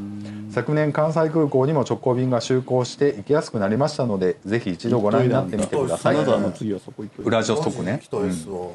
[0.57, 6.17] 昨年関西空港にも直行便が就航して行きやすくなりましたのでぜひ一度ご覧になってみてください。
[6.17, 8.69] ウラジオストックね人ですわ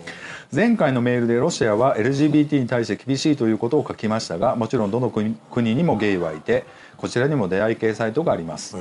[0.53, 6.65] 前回のメールでロシアは LGBT に対して厳しいということを書きましたがもちろんどの国国にもゲイはいて
[6.97, 8.77] こちらにも出会い系サイトがあります。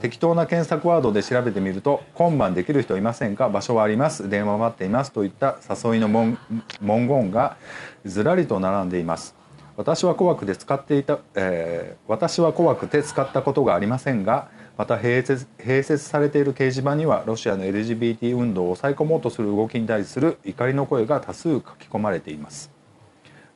[0.00, 3.48] 適当な検索ワードで調べてみると「今晩できる人いませんか？
[3.48, 4.28] 場所はあります。
[4.28, 6.38] 電話待っています」といった誘いの文
[6.80, 7.56] 文言が
[8.04, 9.34] ずらりと並んでいます
[9.76, 22.70] 私は怖くて使っていた、えー私は怖くて使ったことがありませんがまた併設併設されている掲示板にはロシアの LGBT 運動を抑え込もうとする動きに対する怒りの声が多数書き込まれています。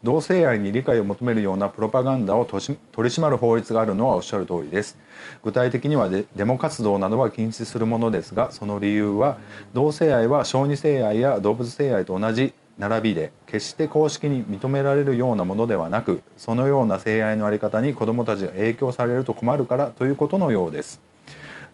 [0.03, 4.99] 同性愛に理解を求めるようなプロパガンダを取り締まる法律があるのはおっしゃる通りです。
[5.45, 9.39] 具体的にはデデモ活動などは禁止するものですがその理由は
[9.75, 21.01] 同性愛は小児性愛や動物性愛と同じ並びで決して公式に認められるようなものではなくそのような性愛の在り方に子どもたちが影響されると困るからということのようです。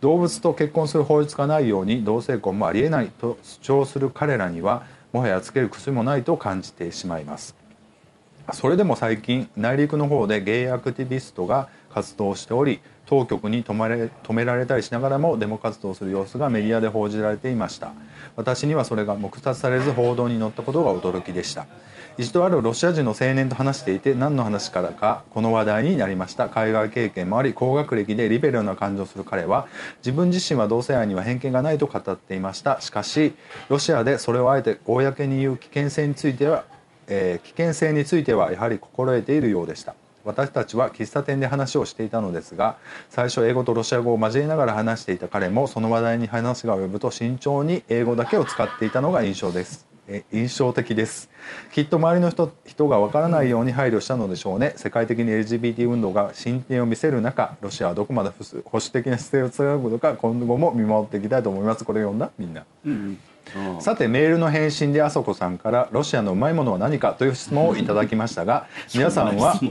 [0.00, 7.54] 動物と結婚する法律がないように同性婚もありえないと主張する彼らにはもはやつける薬もないと感じてしまいます。
[8.52, 17.92] それでも最近内陸の方でゲイアクティビストが活動しており当局に止まれ止められたりしながらもデモ活動する様子がメディアで報じられていました。
[18.34, 21.66] 私にはそれが黙殺されず報道に載ったことが驚きでした。
[22.18, 26.48] 一度あるロシア人の青年と話していて何の話からかこの話題になりました。
[26.48, 29.66] 海外経験もあり高学歴でリベラルな感情をする彼は
[29.98, 32.80] 自分自身は同性愛には偏見がないと語っていました。
[32.80, 33.34] しかし
[33.68, 36.64] ロシアでそれをあえて公に言う危険性については
[37.06, 39.94] えー危険性についてはやはり心得ているようでした。
[40.26, 42.76] 私たちは喫茶店で話をしていたのですが
[43.08, 49.86] 最初英語とロシア語を交えながら話していた彼もその話題に話が及ぶと慎重に英語だけを使っていたのが印象です。
[50.32, 51.28] 印象的です。
[51.72, 54.72] きっと周りの人人がわからないように配慮したのでしょうね。
[54.76, 61.84] 世界的に LGBT 運動が進展を見せる中ロシアはどこまで保守的な姿勢を貫くのか今後も見守っていきたいと思います。
[61.84, 62.30] これ読んだ？
[62.38, 62.64] みんな。
[62.84, 63.18] うん。
[63.80, 69.58] さてメールの返信であそこさんからロシアのうまいものは何かという質問をいただきましたが 皆さんは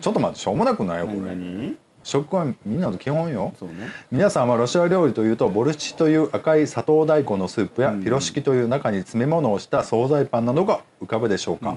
[0.00, 1.34] ちょっと待ってしょうもなくないよこれ。
[1.34, 1.76] 何？
[2.08, 3.52] 食はみんなの基本よ。
[3.60, 3.68] ね。
[4.10, 11.76] 皆さんはロシア料理というとボルシチという赤い砂糖大根のスープやピロシキという中に詰め物をした惣菜パンなどが浮かぶでしょうか、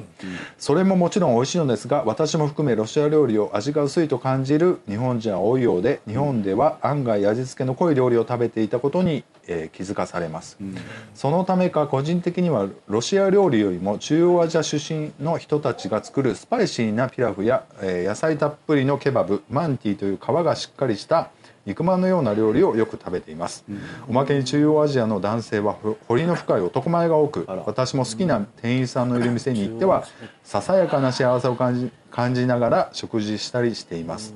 [0.57, 10.57] それももちろん美味しいのですが私も含めロシア料理を味が薄いと感じる日本人は多いようで日本では案外味付けの濃い料理を食べていたことに、えー気づかされます、
[11.13, 21.29] そのためか個人的にはロシア料理よりも中央アジア出身の人たちが作るスパイシーなピラフや、えー野菜たっぷりのケバブマンティという皮がしっかりした
[21.65, 23.63] 肉まんのような料理をよく食べています、
[24.07, 30.05] おまけに中央アジアの男性はほ彫りの深い男前が多く私も好きな店員さんのいる店に行っては
[30.43, 34.33] ささやかな幸せを感じ感じながら食事したりしています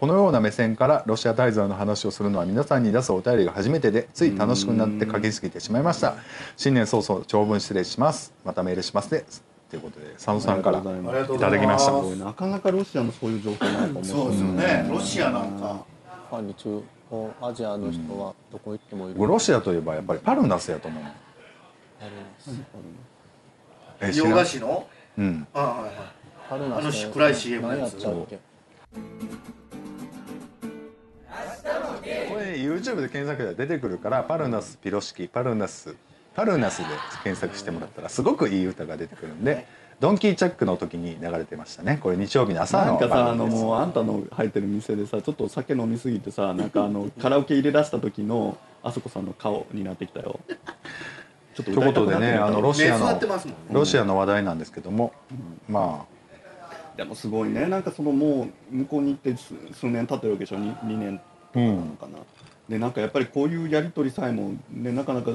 [0.00, 6.14] このような目線からロシア滞在の話をするのは皆さんに出すお便りが初めてでつい楽しくなって書きすぎてしまいました。
[6.56, 8.32] 新年早々長文失礼します。
[8.42, 9.26] またメールしますね。
[9.68, 10.78] ということで佐野さんから。
[10.78, 11.92] ありがとうございただきました。
[12.24, 14.04] なかなかロシアのそういう状況ないと思う。
[14.06, 14.88] そうですよね。
[14.90, 15.84] ロシアなんか。
[16.30, 21.04] ファンに中央アジアの人はどこ行ってもいる、僕ロシアといえばやっぱりパルナスやと思う。
[24.14, 24.88] 洋菓子の？
[25.18, 25.46] うん。
[25.52, 25.92] あはいはい。
[26.48, 27.98] パルナあのス暗い CM の何やつ。
[27.98, 28.38] ちゃうっけ？
[32.28, 35.94] これ YouTube で検索で出てくるからパルナスピロシキパルナス
[36.34, 36.84] パルナスで
[37.24, 39.66] 検索してもらったらすごくいい歌が出てくるんで
[40.00, 41.98] ドンキーチャックの時に流れてましたね。
[42.02, 50.40] これ日曜日の朝のなんかさあのもうあんたの入ってる店でさちょっとお酒飲みすぎてさなんかあのカラオケ入れ出した時のあそこさんの顔になってきたよ。
[51.54, 53.20] ちょっとということでねあのロシアのね。
[53.70, 55.12] ロシアの話題なんですけども、
[55.68, 56.06] ま
[56.96, 57.66] でもすごいね。
[57.66, 61.20] なんかそのもう向こうに行って数数年経ってるわけでしょ？2, 2年
[61.52, 62.18] とかなのかな、
[62.68, 65.32] でなんかやっぱりこういうやり取りさえも、ね、なかなか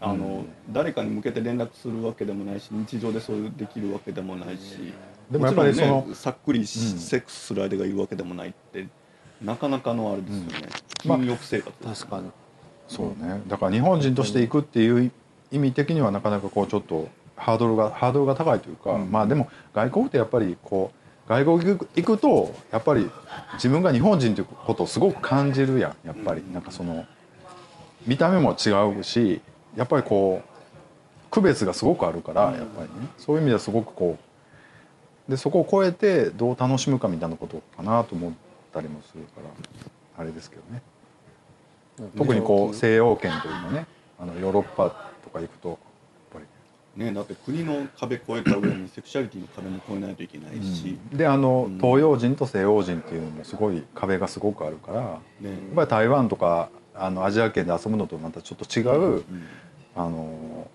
[0.00, 4.92] あの、誰かに向けて連絡するわけでもないし日常でそういうできるわけでもないし、
[5.30, 8.86] でもやっぱりそのさっくりしセックスする相手がいるわけでもないって
[9.40, 10.68] なかなかのあれですよね、
[11.06, 11.70] まあ禁欲生活。
[11.82, 12.28] です確かに。
[12.28, 12.30] あ
[12.88, 13.40] そうね。
[13.46, 15.10] だから日本人として行くっていう
[15.50, 20.92] 意味的にはなかなかこうちょっとハードルがハードルが高いというか、まあでも外国ってやっぱりこ
[21.26, 23.10] う外国行くとやっぱり
[23.54, 27.06] 自分が日本人ということをすごく感じるやんやっぱり、なんかその
[28.06, 29.40] 見た目も違うし
[29.76, 33.08] やっぱりこう区別がすごくあるからやっぱりね。
[33.18, 34.18] そういう意味ではすごくこ
[35.28, 38.32] うでそこを超えてどう楽しむかみたいなことかなと思っ
[38.72, 39.40] たりもするか
[40.16, 40.82] らあれですけどね。
[42.16, 43.86] 特にこう西洋圏というかね
[44.18, 44.90] あのヨーロッパ
[45.22, 45.78] とか行くと
[46.96, 58.82] ねだって国の壁越えた上にセクシャリティの壁も越えないといけないし、であの東洋人と西洋人っていうのもすごい壁がすごくあるからやっねぱり台湾とかあのアジア圏で遊ぶのとまたちょっと違
[59.18, 59.24] う、
[59.96, 60.68] あの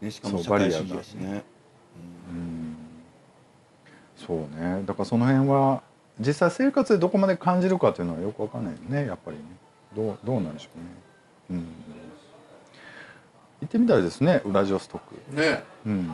[0.00, 1.42] ね、しかも社会主バリアが義だしね。
[2.30, 2.76] うん。
[4.16, 4.82] そうね。
[4.86, 5.82] だからその辺は
[6.20, 9.42] 実際生活でどこまで感じるかっていうのはよくわかんないよねやっぱりね。
[9.96, 10.84] どうどうなんでしょうね。
[11.50, 11.66] うん
[13.64, 15.14] 行ってみたいですねウラジオストク。
[15.34, 15.62] ね。
[15.86, 16.08] うん。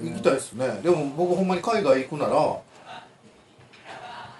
[0.00, 0.80] 行きたいですね。
[0.82, 2.32] でも僕ほんまに海外行くなら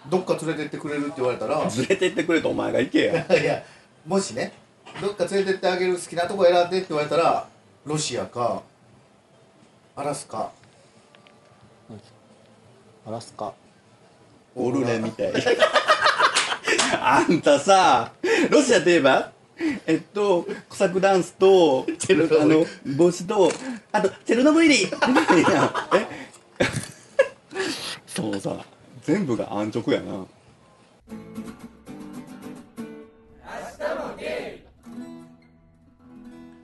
[0.09, 3.27] どっか連れてってくれるって言われたら連れてってくれとお前が行けや。
[3.37, 3.63] いや
[4.07, 4.53] もしね
[5.01, 7.49] どっか連れてってあげる好きなとこ選んでって言われたら
[7.85, 8.63] ロシアか
[9.97, 10.51] アラスカ。
[13.07, 13.53] アラスカ。
[14.55, 15.33] オルレみたい。
[17.01, 18.13] あんたさ
[18.51, 19.33] ロシアといえば
[19.87, 22.43] えっとコサックダンスとチェルノブイリ。
[22.43, 22.47] あ
[22.91, 23.51] の帽子と
[23.93, 24.85] あとチェルノブイリ。
[24.85, 26.07] みたいなえ？
[28.07, 28.65] そうさ
[29.03, 30.27] 全部が安直やな。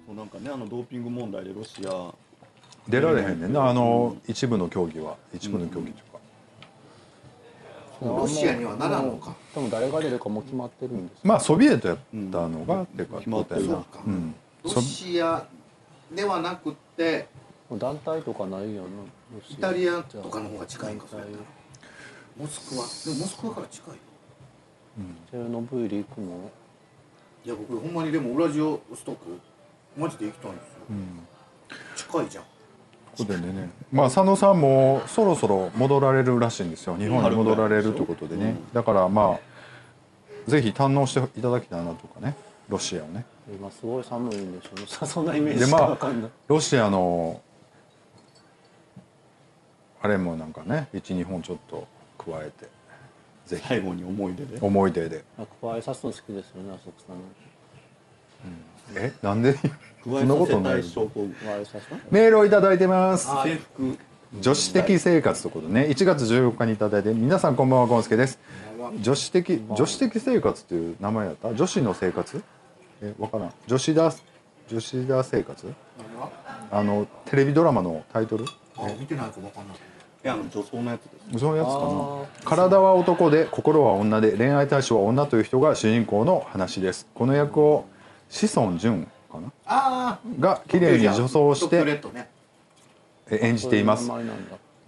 [0.07, 2.13] そうなんかねあのドーピング問題でロシア。
[2.89, 5.17] 出られへんねんなあの一部の競技は。
[5.33, 6.12] 一部の競技うか、
[8.05, 9.35] ロシアにはならんのか。
[9.55, 11.99] 多分誰が出るかもう決まってるんですまあソビエトやっ
[12.31, 14.35] たのが、っていうか決まってるそうか、うん。
[14.65, 15.47] ロシア
[16.15, 17.29] ではなくって
[17.71, 18.89] もう団体とかないよな
[19.49, 21.45] イタリアとかの方が近いんかそれやったら。
[22.39, 22.83] モスクワ。
[22.83, 23.95] でもモスクワから近い
[25.31, 26.51] チェルノブイリ行くの？
[27.45, 29.39] いや僕ほんまにでもウラジオストク
[29.97, 30.81] マジで行きたいんですよ、
[31.97, 32.45] 近いじゃん
[33.17, 33.71] ここでね。
[33.93, 36.97] まあ佐野さんもそろそろ戻られるらしいんですよ。
[36.97, 39.39] 日本に戻られるということでね、だからま
[40.47, 42.35] あぜひ堪能していただきたいなとかね。
[42.69, 43.25] ロシアをね。
[43.53, 47.41] 今すごい寒いんでしょ そんなイメージしかでまあわかんない、ロシアの
[50.01, 51.87] あれもなんかね12本ちょっと
[52.19, 52.69] 加えて。
[53.47, 53.67] ぜひ。
[53.69, 54.59] 最後に思い出で。
[54.61, 55.25] 思い出で。
[55.39, 57.17] あ加えさすの好きですよねあそこさん。
[58.97, 59.13] え？
[59.23, 59.55] なんで？
[59.55, 59.61] 加
[60.05, 60.75] そんなことない。
[62.11, 62.79] メールをいただい。
[62.79, 63.99] てますあ制服。
[64.41, 65.87] 女子的生活ということでね。
[65.91, 68.39] 1月14日にいただいて皆さんこんばんはゴンスケです。
[69.01, 71.55] 女子的女子的生活っていう名前やった？
[71.55, 72.43] 女子の生活？
[73.03, 73.53] えわからん。
[73.67, 74.13] 女子だ
[74.69, 75.67] 女子だ生活？
[76.71, 78.45] あのテレビドラマのタイトル？
[78.79, 79.69] あ見てないか分かん。
[79.69, 81.39] ないいやあの女装のやつです。
[81.39, 82.49] そのやつかあな。
[82.49, 87.87] 体は男で心は女で恋愛対象は女という人が主人公の話ですこの役を
[88.31, 89.49] 志尊淳かな？
[89.67, 92.01] ああが綺麗に女装して
[93.31, 94.11] 演じています。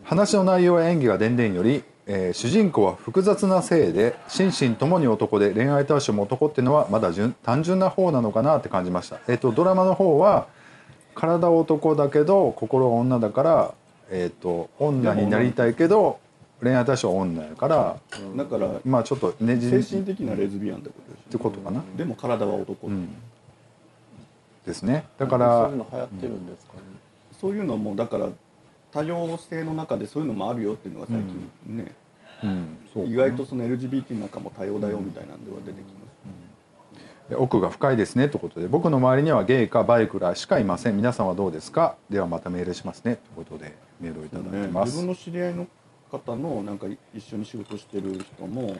[0.04, 10.46] 話の内容や演技がでんでんより、えー主人公は複雑な性で心身ともに男で恋愛対象も男っていうのはまだ純単純な方なのかなって感じました、えー、とドラマの方は
[11.14, 13.74] 体は男だけど心は女だから、
[14.11, 16.20] えー、と女になりたいけど
[16.62, 17.96] 恋愛対象は女やから
[18.37, 21.83] だからまあちょっとねじ精神的なレズビアンってことですってことかな。
[21.96, 23.09] でも体は男、うん
[24.66, 25.05] ですね。
[25.18, 26.81] だかそうらいうの流行ってるんですかね、
[27.40, 28.29] そういうのもだから
[28.92, 31.92] 多様性の中でそういうのもあるよっていうのが最近ね、
[32.42, 32.79] うん。
[32.92, 33.07] そう。
[33.07, 35.90] 意外とその LGBT の中も多様だよみたいなんでは出てきま
[37.27, 40.96] す、で奥が深いですねということで僕の周りにはゲイかバイクらしかいません。
[40.96, 41.96] 皆さんはどうですか？
[42.09, 45.66] ではまたメールしますねということでメールをいただいてね、ます、自分の知り合いの
[46.11, 48.77] 方のなんか一緒に仕事してる人も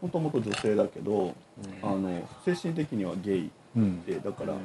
[0.00, 1.34] もともと女性だけど、
[1.82, 4.04] あの精神的にはゲイうん。
[4.04, 4.58] でだから、だ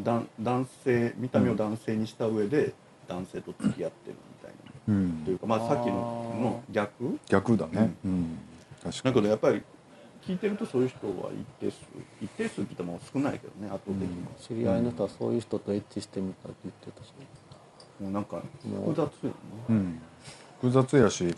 [0.00, 2.72] 男性見た目を男性にした上で
[3.08, 4.52] 男性と付き合ってるみたい
[4.88, 5.22] な、うん。
[5.24, 5.92] というかまあさっきの
[6.40, 7.18] の逆？
[7.28, 7.94] 逆だね。
[8.04, 8.38] うん、
[8.82, 9.62] 確かだけどやっぱり
[10.26, 11.78] 聞いてるとそういう人は一定数
[12.22, 14.08] 一定数聞いても少ないけどね圧倒的に、
[14.40, 17.12] 知り合いの人はそういう人とエッチしてみたって言ってたし。
[18.00, 19.34] もうなんか複雑よね
[19.68, 20.00] うん。
[20.60, 21.34] 複雑やし。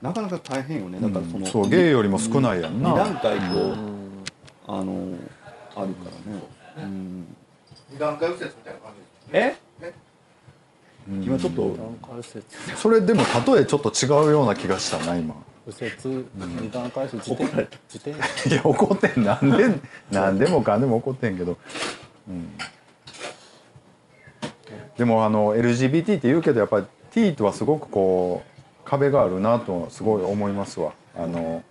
[0.00, 1.00] なかなか大変よね。
[1.00, 3.76] だからその、そうゲイよりも少ないやん二段な階こう、
[4.68, 5.16] あの
[5.74, 6.40] あるからね、
[6.76, 7.36] うん、
[7.90, 8.92] 二段階右折みたいな感
[9.28, 9.92] じですえ？
[11.08, 12.44] 今ちょっと段階右折。
[12.76, 15.34] それでも例えちょっと違うような気がしたな今。
[15.66, 16.26] 右折。
[16.36, 17.36] 二段階右折。
[17.36, 17.68] 自転。
[17.92, 18.54] 自転。
[18.54, 19.74] いや怒ってんなんで
[20.10, 21.58] なんでもかんでも怒ってんけど、
[22.28, 22.50] うん、
[24.96, 30.92] でもあの LGBT って言うけどやっぱり T とはすごくこう壁があるなとすごい思いますわ。
[31.16, 31.62] あの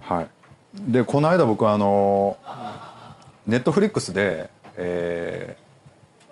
[0.00, 0.28] はい。
[0.74, 2.36] でこの間僕あの
[3.48, 5.56] ネットフリックスでえ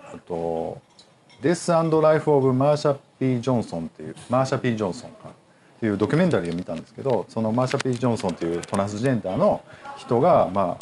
[0.01, 0.81] ー、あと
[1.41, 9.61] 「デス・アンド・ライフ・オブ・マーシャ・ピー・ジョンソン」っていうマーシャ・ピー・ジョンソンかっていうドキュメンタリーを見たんですけどそのマーシャ・ピー・ジョンソンっていうトランスジェンダーの
[9.97, 10.77] 人がま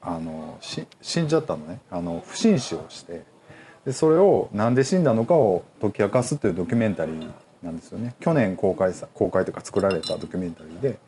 [0.00, 1.78] ああのし死んじゃったのね。
[1.90, 3.22] あの不審死をして
[3.84, 7.30] でそれをなんで死んだのかを解き明かすっていうドキュメンタリー
[7.62, 8.14] なんですよね。
[8.20, 10.98] 去年公開さ公開とか作られたドキュメンタリーで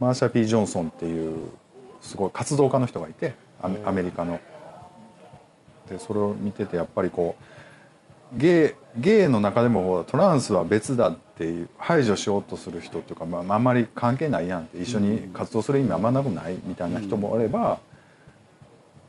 [0.00, 1.50] マーシャ・ピー・ジョンソンっていう
[2.04, 4.40] すごい活動家の人がいてアメアメリカの。
[5.88, 17.78] でそれを見ててやっぱりこうゲイの中でもトランスは別だっていう排除しようとする人っていうか、まあ、あんまり関係ないやんって一緒に活動する意味あんまなくないみたいな人もおればや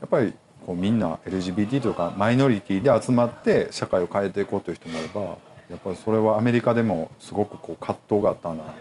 [0.06, 0.34] っぱり
[0.66, 5.22] こうみんな LGBT というかマイノリティで集まって社会を変えていこうという人もいれば
[5.70, 8.74] やっぱりそれはアメリカでもすごくこう葛藤があったなとか、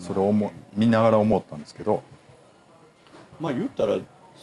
[0.00, 2.02] それを思見ながら思ったんですけど。
[3.40, 3.98] まあ言ったら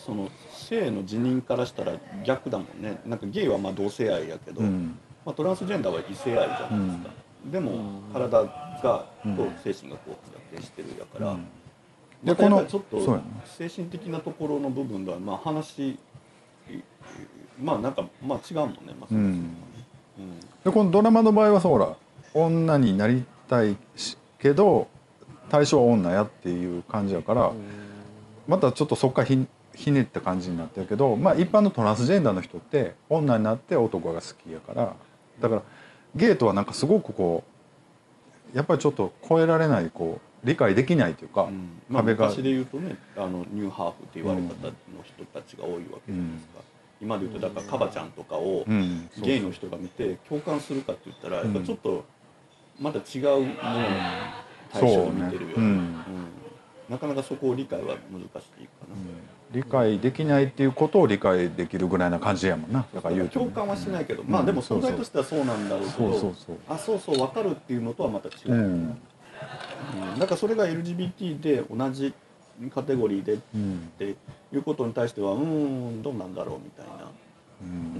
[0.05, 1.93] その性の辞任からしたら
[2.25, 3.01] 逆だもんね。
[3.05, 4.97] なんかゲイはまあ同性愛やけど、うん。
[5.25, 7.09] まあ、トランスジェンダーは異性愛じゃないですか、
[7.51, 11.45] でも体がと精神がこう逆転してるやから、うん。
[12.23, 15.97] ででこのちょっと精神的なところの部分ではまあ話
[17.61, 19.49] まあなんかまあ違うもんね、まあそもそもね。
[20.63, 21.95] でこのドラマの場合はそうほら
[22.33, 24.87] 女になりたいしけど
[25.49, 27.51] 対象は女やっていう感じやから
[28.47, 34.95] またちょっとそっからひひねった感じになってるけど、まあ、一般のトランスジェンダーの人って女になって男が好きやから。
[35.39, 35.61] だから
[36.15, 37.43] ゲイとはなんかすごくこ
[38.53, 41.81] うやっぱりちょっと超えられないこう理解できないというか、うん。
[41.89, 42.27] まあ、壁が。
[42.27, 44.73] 昔で言うとねあのニューハーフって言われ方の
[45.03, 46.59] 人たちが多いわけじゃないですか、
[47.01, 48.65] 今で言うとだからカバちゃんとかを
[49.21, 52.03] ゲイの人が見て共感するかって言ったらやっぱちょっと
[52.79, 53.53] また違うものの
[54.71, 55.53] 対象を見てるよね。
[55.57, 55.63] うん。
[55.63, 56.40] うん
[56.91, 58.41] なかなかそこを理解は難しいか
[58.89, 58.95] な、
[59.53, 62.85] 理解できないっていうことを理解できるぐらいな感じやもんな。
[62.93, 66.57] だから共感はしないけど、まあでも存在としてはそうなんだろうけど、そうそうそう。
[66.67, 68.83] あそうそう分かるっていうのとはまた違う、ううん。
[68.87, 68.99] ん
[70.19, 72.13] だからそれが LGBT で同じ
[72.75, 74.15] カテゴリーでっうんて
[74.53, 77.09] いうことに対してはうーんどうなんだろうみたいな、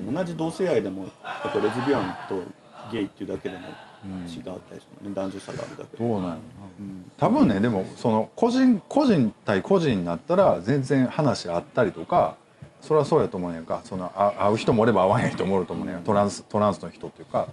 [0.08, 0.13] うん。
[0.13, 1.10] 同じ同性愛でもや
[1.49, 2.43] っぱレズビアンと
[2.91, 3.62] ゲイっていうだけでも
[4.08, 5.16] 違ったりするね。
[5.16, 5.98] 男女差があるだけ。
[5.98, 6.34] でどうなんう
[6.82, 12.36] ん多分ねでもその個人個人対個人になったら全然話あったりとか
[12.82, 13.82] それはそうやと思うんやんか。
[13.84, 17.48] そのあ会う人もおれば会わへん人もおると思うねんやトランストランスの人っていうか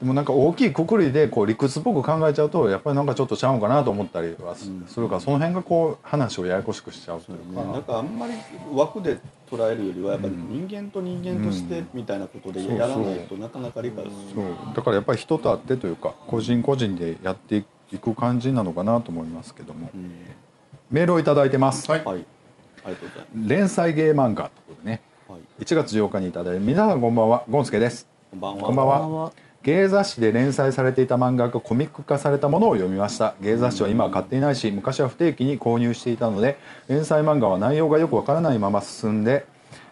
[0.00, 8.34] でもなんか大きいくくりでこう理屈っぽく考えちゃうとやっぱりなんかちょっとちゃうんかなと思ったりはすするからその辺がこう話をややこしくしちゃうというね、なんかかあんまり
[8.72, 9.18] 枠で
[9.50, 14.74] 捉えるよりはやっぱり人間と人間としてみたいなことでやらないとなかなか理解するそう。
[14.76, 19.90] だからやっぱり人と会ってというか個人個人でやっていく感じなのかなと思いますけども。
[19.92, 20.12] うん。
[20.90, 22.04] メールをいただいてます、はい。
[22.04, 22.24] はい
[22.84, 25.02] ありがとうございま連載ゲー漫画ということでね。
[25.26, 27.42] す、はい、1月8日にいただいて皆さんこんばんは。
[27.50, 28.06] ゴンスケです。
[28.30, 28.62] こんばんは。
[28.62, 33.34] こんばんはこんばんはゲー雑誌で連載されていた漫画がコミック化されたものを読みました。
[33.42, 36.56] ゲー雑誌は今は買っていないし昔は不定期に購入していたので
[36.88, 39.44] 連載漫画は内容がよくわからないまま進んで、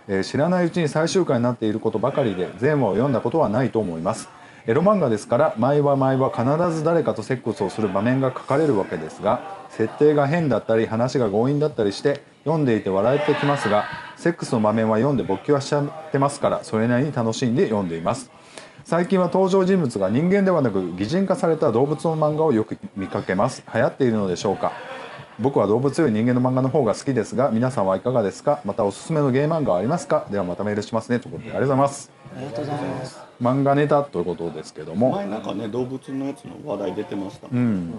[0.09, 4.31] えー知らないうちに最終回になっていることばかりで全話を読んだことはないと思います。
[4.67, 13.85] エロ漫画ですから毎話毎話必ず誰かとセックスをする場面が書かれるわけですが設定が変だったり話が強引だったりして読んでいて笑えてきますが
[14.17, 18.31] セックスの場面は読んで勃起はしちゃってますからそれなりに楽しんで読んでいます。
[18.87, 23.65] 最近は登場人物が人間ではなく擬人化された動物の漫画をよく見かけます。
[23.75, 24.71] 流行っているのでしょうか。
[25.41, 27.35] 僕は動物より人間の漫画の方が好きです。
[27.35, 28.61] が皆さんはいかがですか。
[28.65, 30.29] またおすすめのゲーム漫画はありますか。
[30.31, 31.19] ではまたメールしますね。
[31.19, 32.13] ということでありがとうございます。
[32.37, 33.21] ありがとうございます。
[33.43, 35.11] 漫画ネタということですけども。
[35.11, 37.91] 前なんかね動物のやつの話題出てましたも、うん。
[37.91, 37.93] ん、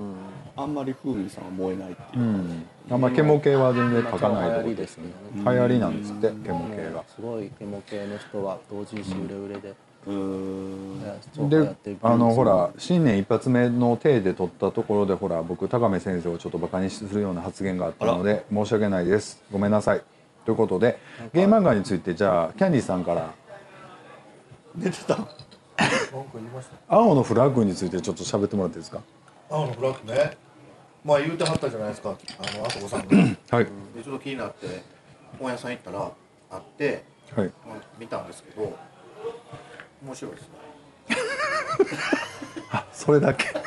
[0.55, 2.21] あんまり風味さんは燃えないっていう。
[2.21, 5.11] う、ん、あんまケモ系は全然書かないとですね。
[5.35, 7.03] 流行りなんですってケモ系が。
[7.13, 19.43] すごいケモ系の人は同人誌売れ売れで、うーんであのほら新年一発目の体で取ったところでほら僕高見先生をちょっとバカにするような発言があったので申し訳ないです。
[19.51, 20.01] ごめんなさい。
[20.45, 20.97] ということで
[21.33, 23.33] ゲーム漫画についてじゃあキャンディーさんから。
[24.75, 25.27] 寝てた。
[26.87, 29.01] 青のフラッグについてちょっと喋ってもらっていいですか？
[29.49, 30.37] 青のフラッグね。
[31.03, 32.09] まあ言うてはったじゃないですか。
[32.09, 32.13] あ
[32.57, 33.07] のあそこさんが。
[33.07, 33.17] で
[33.49, 33.65] はい。
[33.65, 34.83] ちょっと気になって
[35.39, 36.11] 本屋さん行ったら
[36.51, 37.03] あって、
[37.35, 37.51] はい。
[37.67, 38.77] まあ見たんですけど
[40.05, 40.41] 面白いです。
[41.09, 41.17] ね
[42.91, 43.45] それだけ。
[43.53, 43.59] な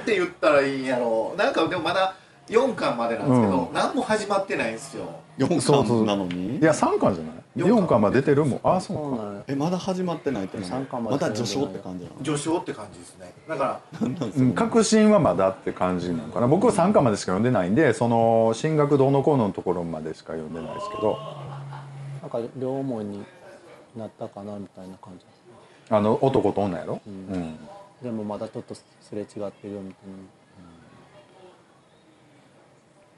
[0.00, 2.14] んて言ったらいいんやろなんかでもまだ
[2.48, 3.74] 4巻までなんですけど、うん。
[3.74, 5.04] 何も始まってないんですよ。
[5.38, 7.34] 4そうそう巻なのにいや3巻じゃない？
[7.56, 7.78] 四巻。
[7.84, 8.60] 4巻まで出てるもん。
[8.62, 9.02] あそうか。
[9.02, 11.10] そうなのよえまだ始まってないって巻まで。
[11.10, 12.16] まだ序章って感じなの？
[12.24, 13.32] 序章って感じですね。
[13.48, 16.46] だからうん確信はまだって感じなのかな。
[16.46, 21.18] 僕は3巻までしか読んでないんでその進学どうのこうののところまでしか読んでないですけど。
[22.22, 23.24] なんか両思いに
[23.98, 25.24] なったかなみたいな感じ。
[25.88, 27.56] あの男と女やろ、うん。
[28.02, 30.08] でもまだちょっとすれ違ってるよみたい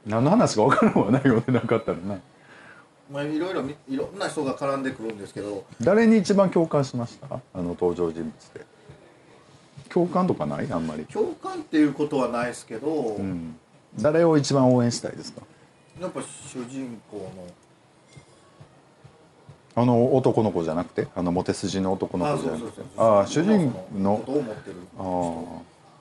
[0.07, 0.17] な。
[0.17, 1.11] 何の話か分からんわ。
[1.11, 2.19] な読んでなかったらな。
[3.11, 5.65] まあいろいろみいろんな人が絡んでくるんですけど。
[5.81, 7.27] 誰に一番共感しました？
[7.35, 8.67] あの登場人物で
[9.89, 10.71] 共感とかない？
[10.71, 13.57] あんまり、共感っていうことはないですけど、うん、
[13.99, 15.43] 誰を一番応援したいですか？
[16.01, 17.47] やっぱ主人公の
[19.81, 21.07] あの男の子じゃなくて？
[21.15, 22.83] あのモテ筋の男のあ子じゃなくて？
[22.97, 24.17] ああ主人の？
[24.17, 24.77] ことを思ってる？
[24.99, 25.03] あ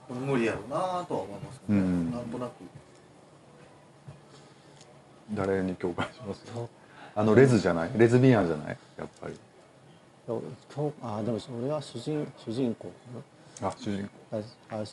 [0.09, 1.79] 人無理やろうなとは思いますけど、ね。
[1.79, 2.11] うん。
[2.11, 2.51] なんとなく。
[5.33, 6.41] 誰に共感します？
[7.15, 7.91] あのレズじゃない？
[7.95, 8.77] レズビアンじゃない？
[8.97, 9.35] やっぱり。
[11.03, 12.91] あでも俺は主人主人公。
[13.61, 14.37] あ主人公。
[14.37, 14.83] ああや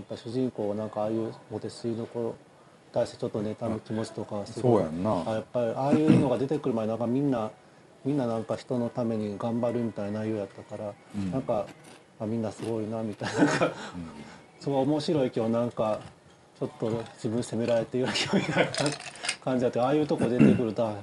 [0.00, 2.32] っぱ主人公なんかああいうモテスイの子に
[2.92, 4.82] 対してちょっと妬む気持ちとかすごい。
[4.82, 5.24] そうやんな。
[5.26, 7.50] あやっぱりああいうのが出てくる前なんかみんな
[8.04, 10.92] みんななんか人のために頑張るみたいな内容やったから、
[11.30, 11.66] なんか
[12.20, 13.44] あみんなすごいなみたいな。
[13.44, 13.58] なん。
[13.58, 13.72] か、
[14.60, 16.00] すごい面白いけどなんか
[16.58, 18.68] ちょっと自分責められてるような気分になる
[19.44, 20.96] 感じだってああいうとこ出てくるとあ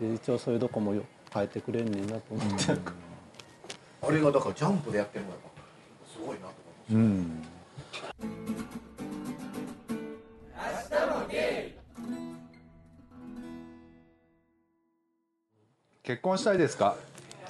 [0.00, 2.76] 一応そういうとこもよ変えてくれんねんなと思って、なん。
[2.78, 2.92] か
[4.02, 5.36] あれがだからジャンプでやってるのが
[6.12, 6.54] すごいなと
[6.90, 7.49] 思います
[16.10, 16.96] 結婚したいですか？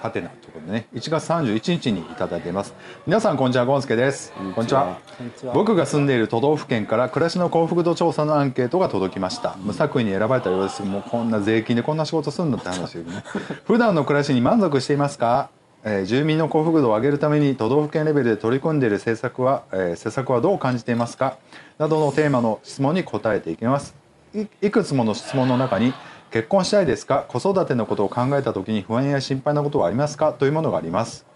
[0.01, 0.87] はてなということでね。
[0.93, 2.75] 1月31日にいただいています。
[3.07, 4.33] 皆さんこんにちはゴンスケです。
[4.55, 4.99] こんにちは。
[5.55, 9.57] 僕が住んでいる都道府県から暮らしの幸福度調査のアンケートが届きました。
[9.63, 10.83] 無作為に選ばれたようです。
[10.83, 13.25] もうこんな税金でこんな仕事するんだって話ですよね。
[13.65, 15.49] 普段の暮らしに満足していますか？
[15.85, 21.39] えー住民の幸福度を上げるために都道府県レベルで取り組んでいる政策は、えー施策はどう感じていますか？
[21.79, 23.95] などのテーマの質問に答えていきます。
[24.35, 25.93] いいくつもの質問の中に
[26.31, 27.25] 結婚したいですか？
[27.29, 30.33] 子育てのことを考えた時に不安や心配なことはありますか？
[30.33, 31.27] というものがあります。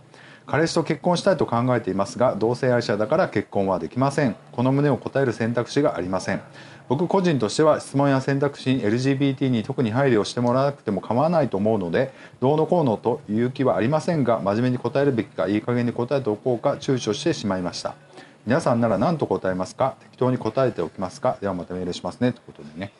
[0.46, 4.36] 彼氏と結婚したいと考えていますが同性愛者だから結婚はできません。
[4.52, 6.42] この旨を答える選択肢がありません。
[6.88, 17.94] 僕個人としては質問や選択肢に LGBT に特に配慮してもらわなくても構わないと思うのでどうのこうのという気はありませんが真面目に答えるべきかいい加減に答えておこうか躊躇してしまいました。
[18.46, 19.96] 皆さんなら何と答えますか？
[20.02, 21.38] 適当に答えておきますか？
[21.40, 22.32] ではまたメールしますね。
[22.32, 22.92] ということでね。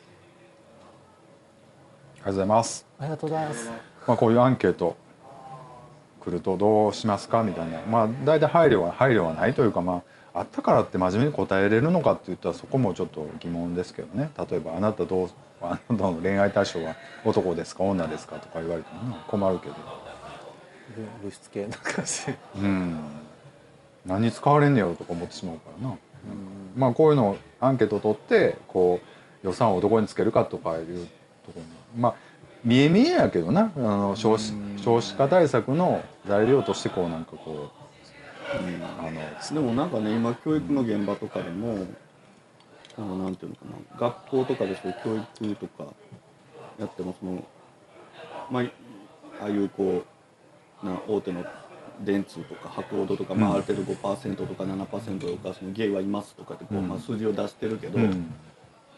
[2.25, 2.85] がとうございます。
[2.99, 3.69] ありがとうございます。
[4.07, 4.95] まあ、こういうアンケート
[6.19, 7.79] 来るとどうしますかみたいな。
[7.81, 10.01] まあ大体配慮は配慮はないというかま
[10.33, 14.31] ああったからって真面目に答えれるのかって言ったらそこもちょっと疑問ですけどね。
[14.49, 15.29] 例えば「あなたどう
[15.61, 19.75] あなたの恋愛対象は男ですか女ですか?」とか言われてもな困るけど。
[21.21, 22.99] 物質系な感じでうん。
[24.05, 25.95] 何に使われんねやろとか思ってしまうからな、
[26.75, 29.01] まあこういうのをアンケートを取ってこ
[29.43, 32.15] う予算をどこにつけるかとかいうところにまあ
[32.63, 33.71] 見え見えやけどな。
[33.75, 37.85] あの少子少子化対策の材料としてこうなんかこう、
[38.99, 39.11] あの。
[39.53, 41.85] でもなんかね今教育の現場とかでも
[42.97, 43.99] あのなんていうのかな。
[43.99, 45.15] 学校とかでそう教
[45.45, 45.85] 育とか
[46.79, 47.43] やってもその
[48.49, 48.63] まあ
[49.41, 50.03] ああいうこ
[50.83, 51.45] うな大手の
[52.01, 58.33] 電通とか博報堂とか、まあ、ある程度5%とか7%とかそのゲイはいますとかってこう、まあ、数字を出してるけど、うん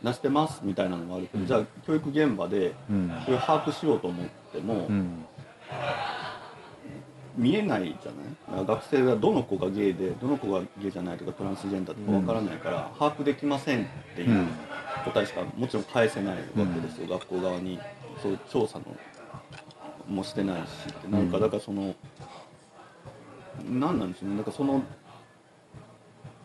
[0.03, 3.11] 出してますみたいなのがあるけど、じゃあ教育現場でうん。
[3.25, 5.25] それを把握しようと思っても、うん
[7.35, 8.11] 見えないじゃ
[8.55, 8.65] ない？
[8.65, 13.85] 学生がどの子がゲイでどの子がゲイじゃないとかトランスジェンダーとかわからないから、把握できませんっ
[14.15, 14.47] ていううん
[15.05, 17.79] 答えしかもちろん返せないわけですよ、学校側に。
[18.23, 18.85] そういう調査の
[20.07, 21.07] もしてないしって。
[21.07, 21.93] なんかだからその、
[23.69, 24.35] なんなんでしょうね。
[24.37, 24.81] なんかその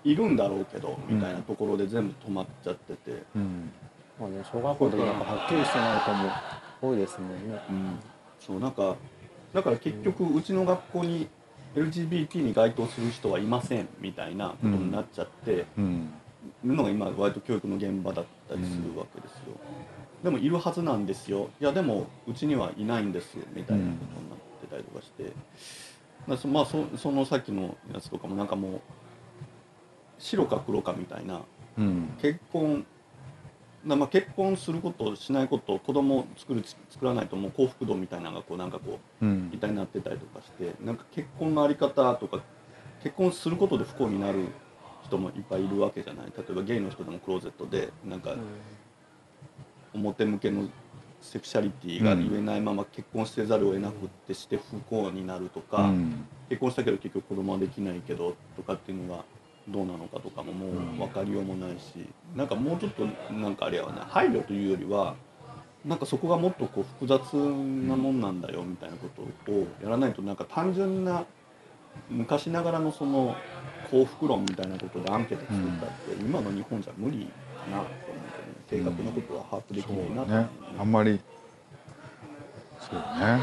[0.05, 3.71] いるんだろうけどみたいなところで全部止まっちゃってて、うん。
[4.21, 7.63] まあね、小学校の時なんかはっきりしてない子も多いですもんね。
[7.71, 7.99] うん、
[8.41, 8.97] そうなんか
[9.53, 11.29] だから結局うちの学校に
[11.75, 16.13] LGBT に該当する人はいませんみたいなことになっちゃってうん。
[16.65, 19.55] るのが今割と教育の現場だったりするわけですよ、
[20.25, 21.51] でもいるはずなんですよ。
[21.61, 25.33] いやでもうちにはいないんですみたいなことになってたりとかして、
[26.27, 28.81] まあそまあそそのさっきのやつとかもなんかもう
[30.23, 31.43] 白か黒かみたいな。
[31.77, 32.15] うん。
[32.21, 32.87] 結婚
[33.85, 39.51] なまあ結婚することしないこと子供を作る作らないともう幸福度みたいなのがこうなんかこううん。
[39.51, 42.41] みたいになってたりとかしてなんか結婚のあり方とか
[43.03, 44.47] 結婚することで不幸になる
[45.05, 46.27] 人もいっぱいいるわけじゃない。
[46.27, 48.37] 例えばゲイの人でもクローゼットでなんか
[49.93, 50.69] 表向けの
[51.21, 56.25] セクシャリティが言えないまま結婚せざるを得なくってして不幸になるとか、うん。
[56.49, 59.25] 結婚したけど結局子供はできないけどとかっていうのが
[59.69, 65.15] どうなのかとかももう分かりようもないし、なんかもうちょっとなんかあれやわな配慮というよりは
[65.85, 69.09] なんかそこがもっとこう複雑なもんなんだよみたいなこ
[69.47, 71.25] とをやらないとなんか単純な
[72.09, 73.37] 昔ながらのその
[73.91, 77.89] 幸福論みたいなことでアンケート作ったって今の日本じゃ無理かなと思っ
[78.69, 80.49] て、ね、正確なことは把握できないなと思うね
[80.79, 81.21] あんまり
[82.81, 83.43] そうね。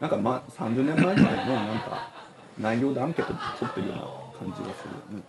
[0.00, 2.10] なんかまあ30年前ぐらいのなんか
[2.58, 5.24] 内容でアンケート取ってるような感じがするよね。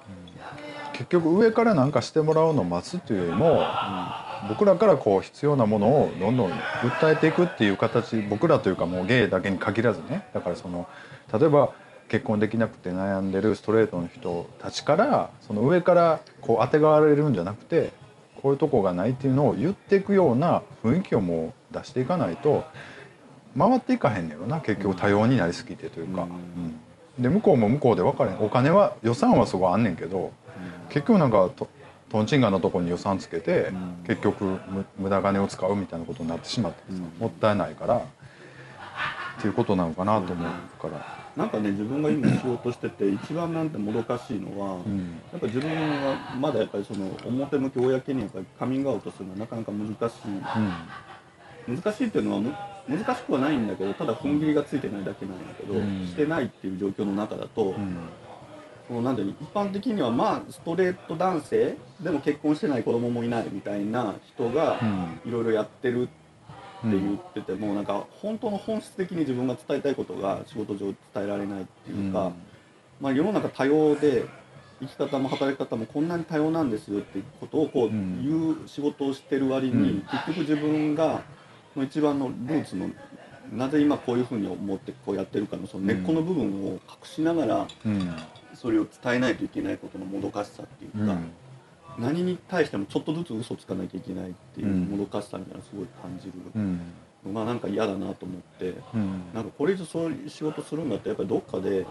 [0.94, 3.64] 結局上から何かしてもらうのを待つっていうよりも、
[4.48, 10.28] 僕らからこう必要なものをどんどん訴えていくっていう形僕らというかもうゲイだけに限らずね。
[10.34, 10.88] だからその
[11.34, 11.74] 例えば
[12.08, 17.92] 結婚できなくて悩んでるストレートの人たちからその上からこうあてがわれるんじゃなくて
[18.42, 22.64] こういうとこがないっていうのを言っていくような雰囲気をもう出していかないと
[23.58, 24.62] 回っていかへんねやろな。
[24.62, 26.24] 結局多様になりすぎてというか。
[26.24, 26.80] うん
[27.20, 28.44] で向こうも向こうで分かれへん。
[28.44, 30.32] お金は予算はすごいあんねんけど
[30.90, 31.68] 結局なんかと
[32.10, 33.72] とんちんがんなとこに予算つけて、
[34.08, 38.02] 結局む無駄金を使うみたいなことになってしまってさ、もったいないから。
[39.40, 41.02] っていうことなのかなと思うから、
[41.38, 44.80] なんかね自分が今しようとしてて一番なんてもどかしいのは、ん。
[45.32, 49.98] やっぱ自分はまだやっぱりその表向き公にやっぱりカミングアウトするのはなかなか難しい、
[51.76, 52.54] 難しいっていうのはむ
[52.88, 56.08] 難しくはないんだけどただ踏ん切りがついてないだけなんだけど、うん。
[56.08, 57.98] してないっていう状況の中だと、うん。
[58.88, 65.30] そのなんていうの一般的にはまあストレート男性でも結婚してない子供もいないみたいな人がうん。
[65.30, 70.96] いろいろやってるって言ってても、なんか本当の本質的に自分が伝えたいことが仕事上伝
[71.26, 72.34] えられないっていうか、うん。
[73.02, 74.26] まあ、世の中多様で
[74.80, 78.24] 生き方も働き方もこんなに多様なんですよっていうことをこううん。
[78.24, 80.02] 言う仕事をしてる割に、うん。
[80.02, 81.22] 結局自分が
[81.76, 82.90] の一番のルーツの
[83.54, 88.16] なぜ今こういうふうに思ってこうやってるかのその根っこの部分を隠しながらうん。
[88.56, 91.16] それを伝えないといけないことのもどかしさっていうか、
[91.98, 94.82] 何に対してもちょっとずつ嘘つかなきゃいけないっていううん。
[94.86, 96.82] もどかしさみたいなのすごい感じるうん。
[97.26, 98.74] のがなんか嫌だなと思って。
[98.94, 99.22] うん。
[99.34, 101.86] なんかこれ以上そういう仕事するんだったらやっぱりどっかでやっ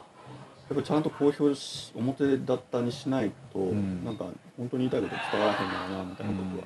[0.69, 4.05] ぱりちゃんと公表し表立ったにしないと、ん。
[4.05, 4.27] なんか
[4.59, 6.65] 本当に言いたいこと伝わらへんのかなみたいなことは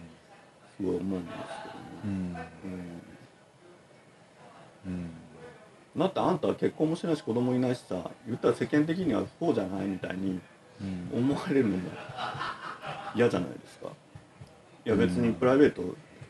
[0.77, 1.72] すごい思うんですけど。
[1.72, 1.72] ね、
[2.05, 2.37] うん。
[5.95, 10.41] うだってあんたは結婚もしないし子供いないしさ言ったら世間的には不幸じゃないみたいに
[10.81, 11.91] うん思われるのも
[13.15, 13.89] 嫌じゃないですか。
[14.85, 15.83] いや別にプライベート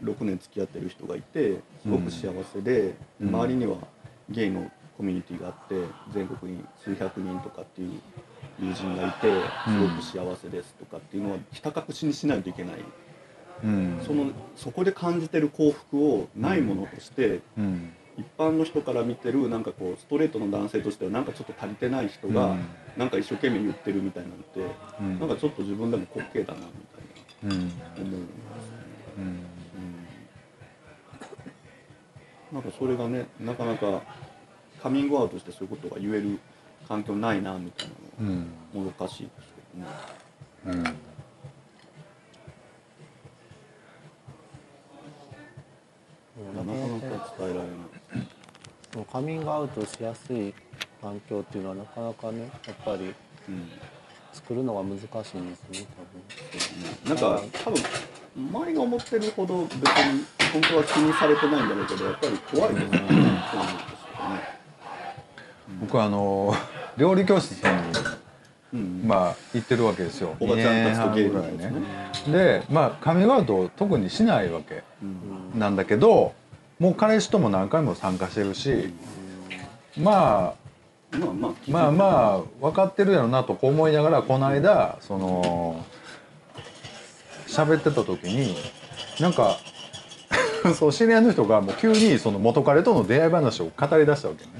[0.02, 3.28] 6年付き合ってる人がいてすごく幸せで、うん。
[3.28, 3.76] 周りには
[4.28, 5.76] ゲイのコミュニティがあって
[6.12, 8.00] 全国に数百人とかっていう
[8.60, 9.32] 友人がいて
[9.66, 12.84] すごく幸せですとかっていうのはひた隠しにしないといけない、
[13.64, 14.00] うん。
[14.06, 17.92] そのそこで感じてる幸福をないものとして、うん。
[18.18, 22.64] 一般の人から見てるなんかこうストレートの男性としてはなんかちょっと足りてない人が、うん。
[22.96, 24.60] なんか一生懸命言ってるみたいなのって、
[25.00, 25.18] うん。
[25.18, 26.66] なんかちょっと自分でも滑稽だなみ
[27.46, 27.54] たいな。
[27.56, 27.72] うん。
[27.94, 29.32] 思うんですよね、
[32.52, 34.02] なんかそれがねなかなか
[34.82, 36.38] カミングアウトしてそういうことが言える
[36.86, 38.46] 環境ないなみたいなうん。
[38.74, 39.48] のもどかしいです
[40.64, 40.84] けどね。
[40.86, 40.96] うん
[46.42, 47.76] なかなか伝えられない。
[48.92, 50.54] そのカミングアウトしやすい
[51.02, 53.14] 環境っていうのはなかなかねやっぱり
[53.48, 53.68] うん
[54.32, 55.86] 作るのが難しいんですよね
[57.06, 57.82] なんか多分
[58.34, 63.00] 周りが思ってるほど別に本当は気にされてないんだろうけどやっぱり怖いですね。
[65.80, 66.54] 僕あの
[66.96, 67.70] 料理教室に
[68.72, 69.02] うん。
[69.06, 70.34] まあ行ってるわけですよ。
[70.40, 72.30] おばちゃんたちとゲイ2の年半やつね。
[72.30, 72.60] ぐらいね。
[72.60, 74.82] でまあカミングアウトを特にしないわけ
[75.54, 76.32] なんだけど
[76.82, 78.92] もう彼氏とも何回も参加してるし
[79.96, 80.56] ま
[81.12, 85.84] あまあまあまあまあ分かってるやろなとこう思いながらこの間その
[87.46, 88.56] 喋ってた時に
[89.20, 89.58] なんか
[90.74, 94.50] そう知り合いの人がもう急にその元彼との出会い話を語り出したわけね。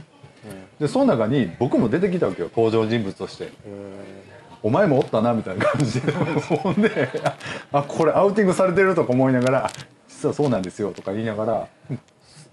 [0.79, 3.51] でその中に僕も出てきたわけよ登場人物として。
[4.65, 6.13] お前もおったなみたいな感じで。
[6.63, 7.09] ほんで
[7.73, 9.71] あこれアウティングされてるとか思いながらあ
[10.27, 11.69] はそうなんですよとか言いながら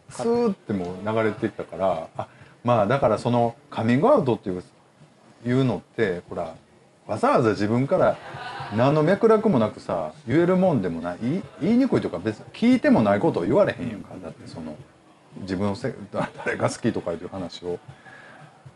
[0.10, 2.28] スーってもう流れていったからあ
[2.64, 4.64] まあだからそのカミングアウトっていう
[5.46, 6.56] いうのってほら
[7.08, 8.18] わざわざ自分から
[8.76, 11.18] 何の脈絡もなくさ言えるもんでもない
[11.62, 14.10] 言いにくいとか別に聞いてもないことを言われへんやんか。
[14.22, 14.76] だってその
[15.42, 15.94] 自分のせ
[16.46, 17.80] 誰が好きとかいう話を。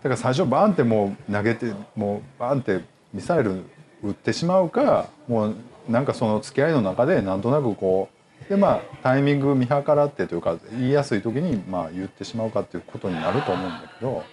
[0.01, 2.81] だから最初バーンってもう投げてもうバーンって
[3.13, 3.63] ミサイル
[4.03, 5.55] 撃ってしまうかもう
[5.87, 14.23] なんかその付き合いの中でなんとなくこうでまあタイミング見計らってというか言いやすい時にまあ言ってしまうかっていうことになると思うんだけど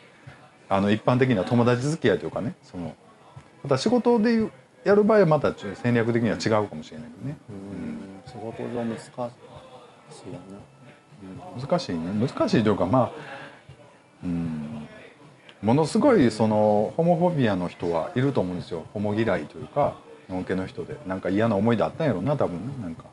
[0.68, 2.94] あの一般的な友達付き合いというかねその
[3.62, 4.48] また仕事で
[4.84, 7.36] やる場合はまた戦略的には違うかもしれないけどね
[8.26, 10.32] 仕事上難しい。
[10.32, 10.38] や
[11.28, 13.40] な難しいね難しいというかまあ
[14.24, 14.86] うん。
[15.62, 18.86] ものすごいそのホモフォビアの人はいると思うんですよ。
[18.94, 19.96] ホモ嫌いというか
[20.28, 20.96] のんけの人で。
[21.06, 22.72] なんか嫌な思い出あったんやろな多分ね。
[22.82, 23.02] なんか。
[23.04, 23.08] だ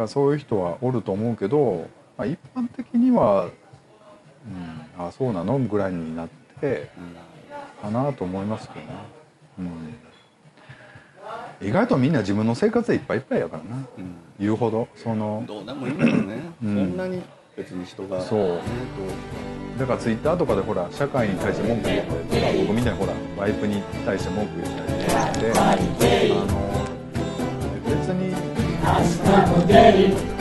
[0.00, 1.86] からそういう人はおると思うけど、
[2.16, 3.50] まあ、一般的には、うん、
[5.06, 6.28] あそうなのぐらいになっ
[6.60, 6.90] て
[7.82, 8.92] かなと思いますけどね、
[11.60, 13.86] うん、意外とみんな自分の生活でいっぱいいっぱいやからな、
[14.38, 16.76] 言うほどそのどうでもいいんだよね、うん。
[16.76, 17.22] そんなに
[17.54, 18.40] 別に人がそう。
[18.40, 18.60] ね
[19.78, 26.86] だからツイッターとかでほら社会に対して文句言ったりとか僕みたいにほらワイプに対して文句言ったりとかしてあの
[27.84, 28.49] 別に
[28.84, 30.39] hasta poder.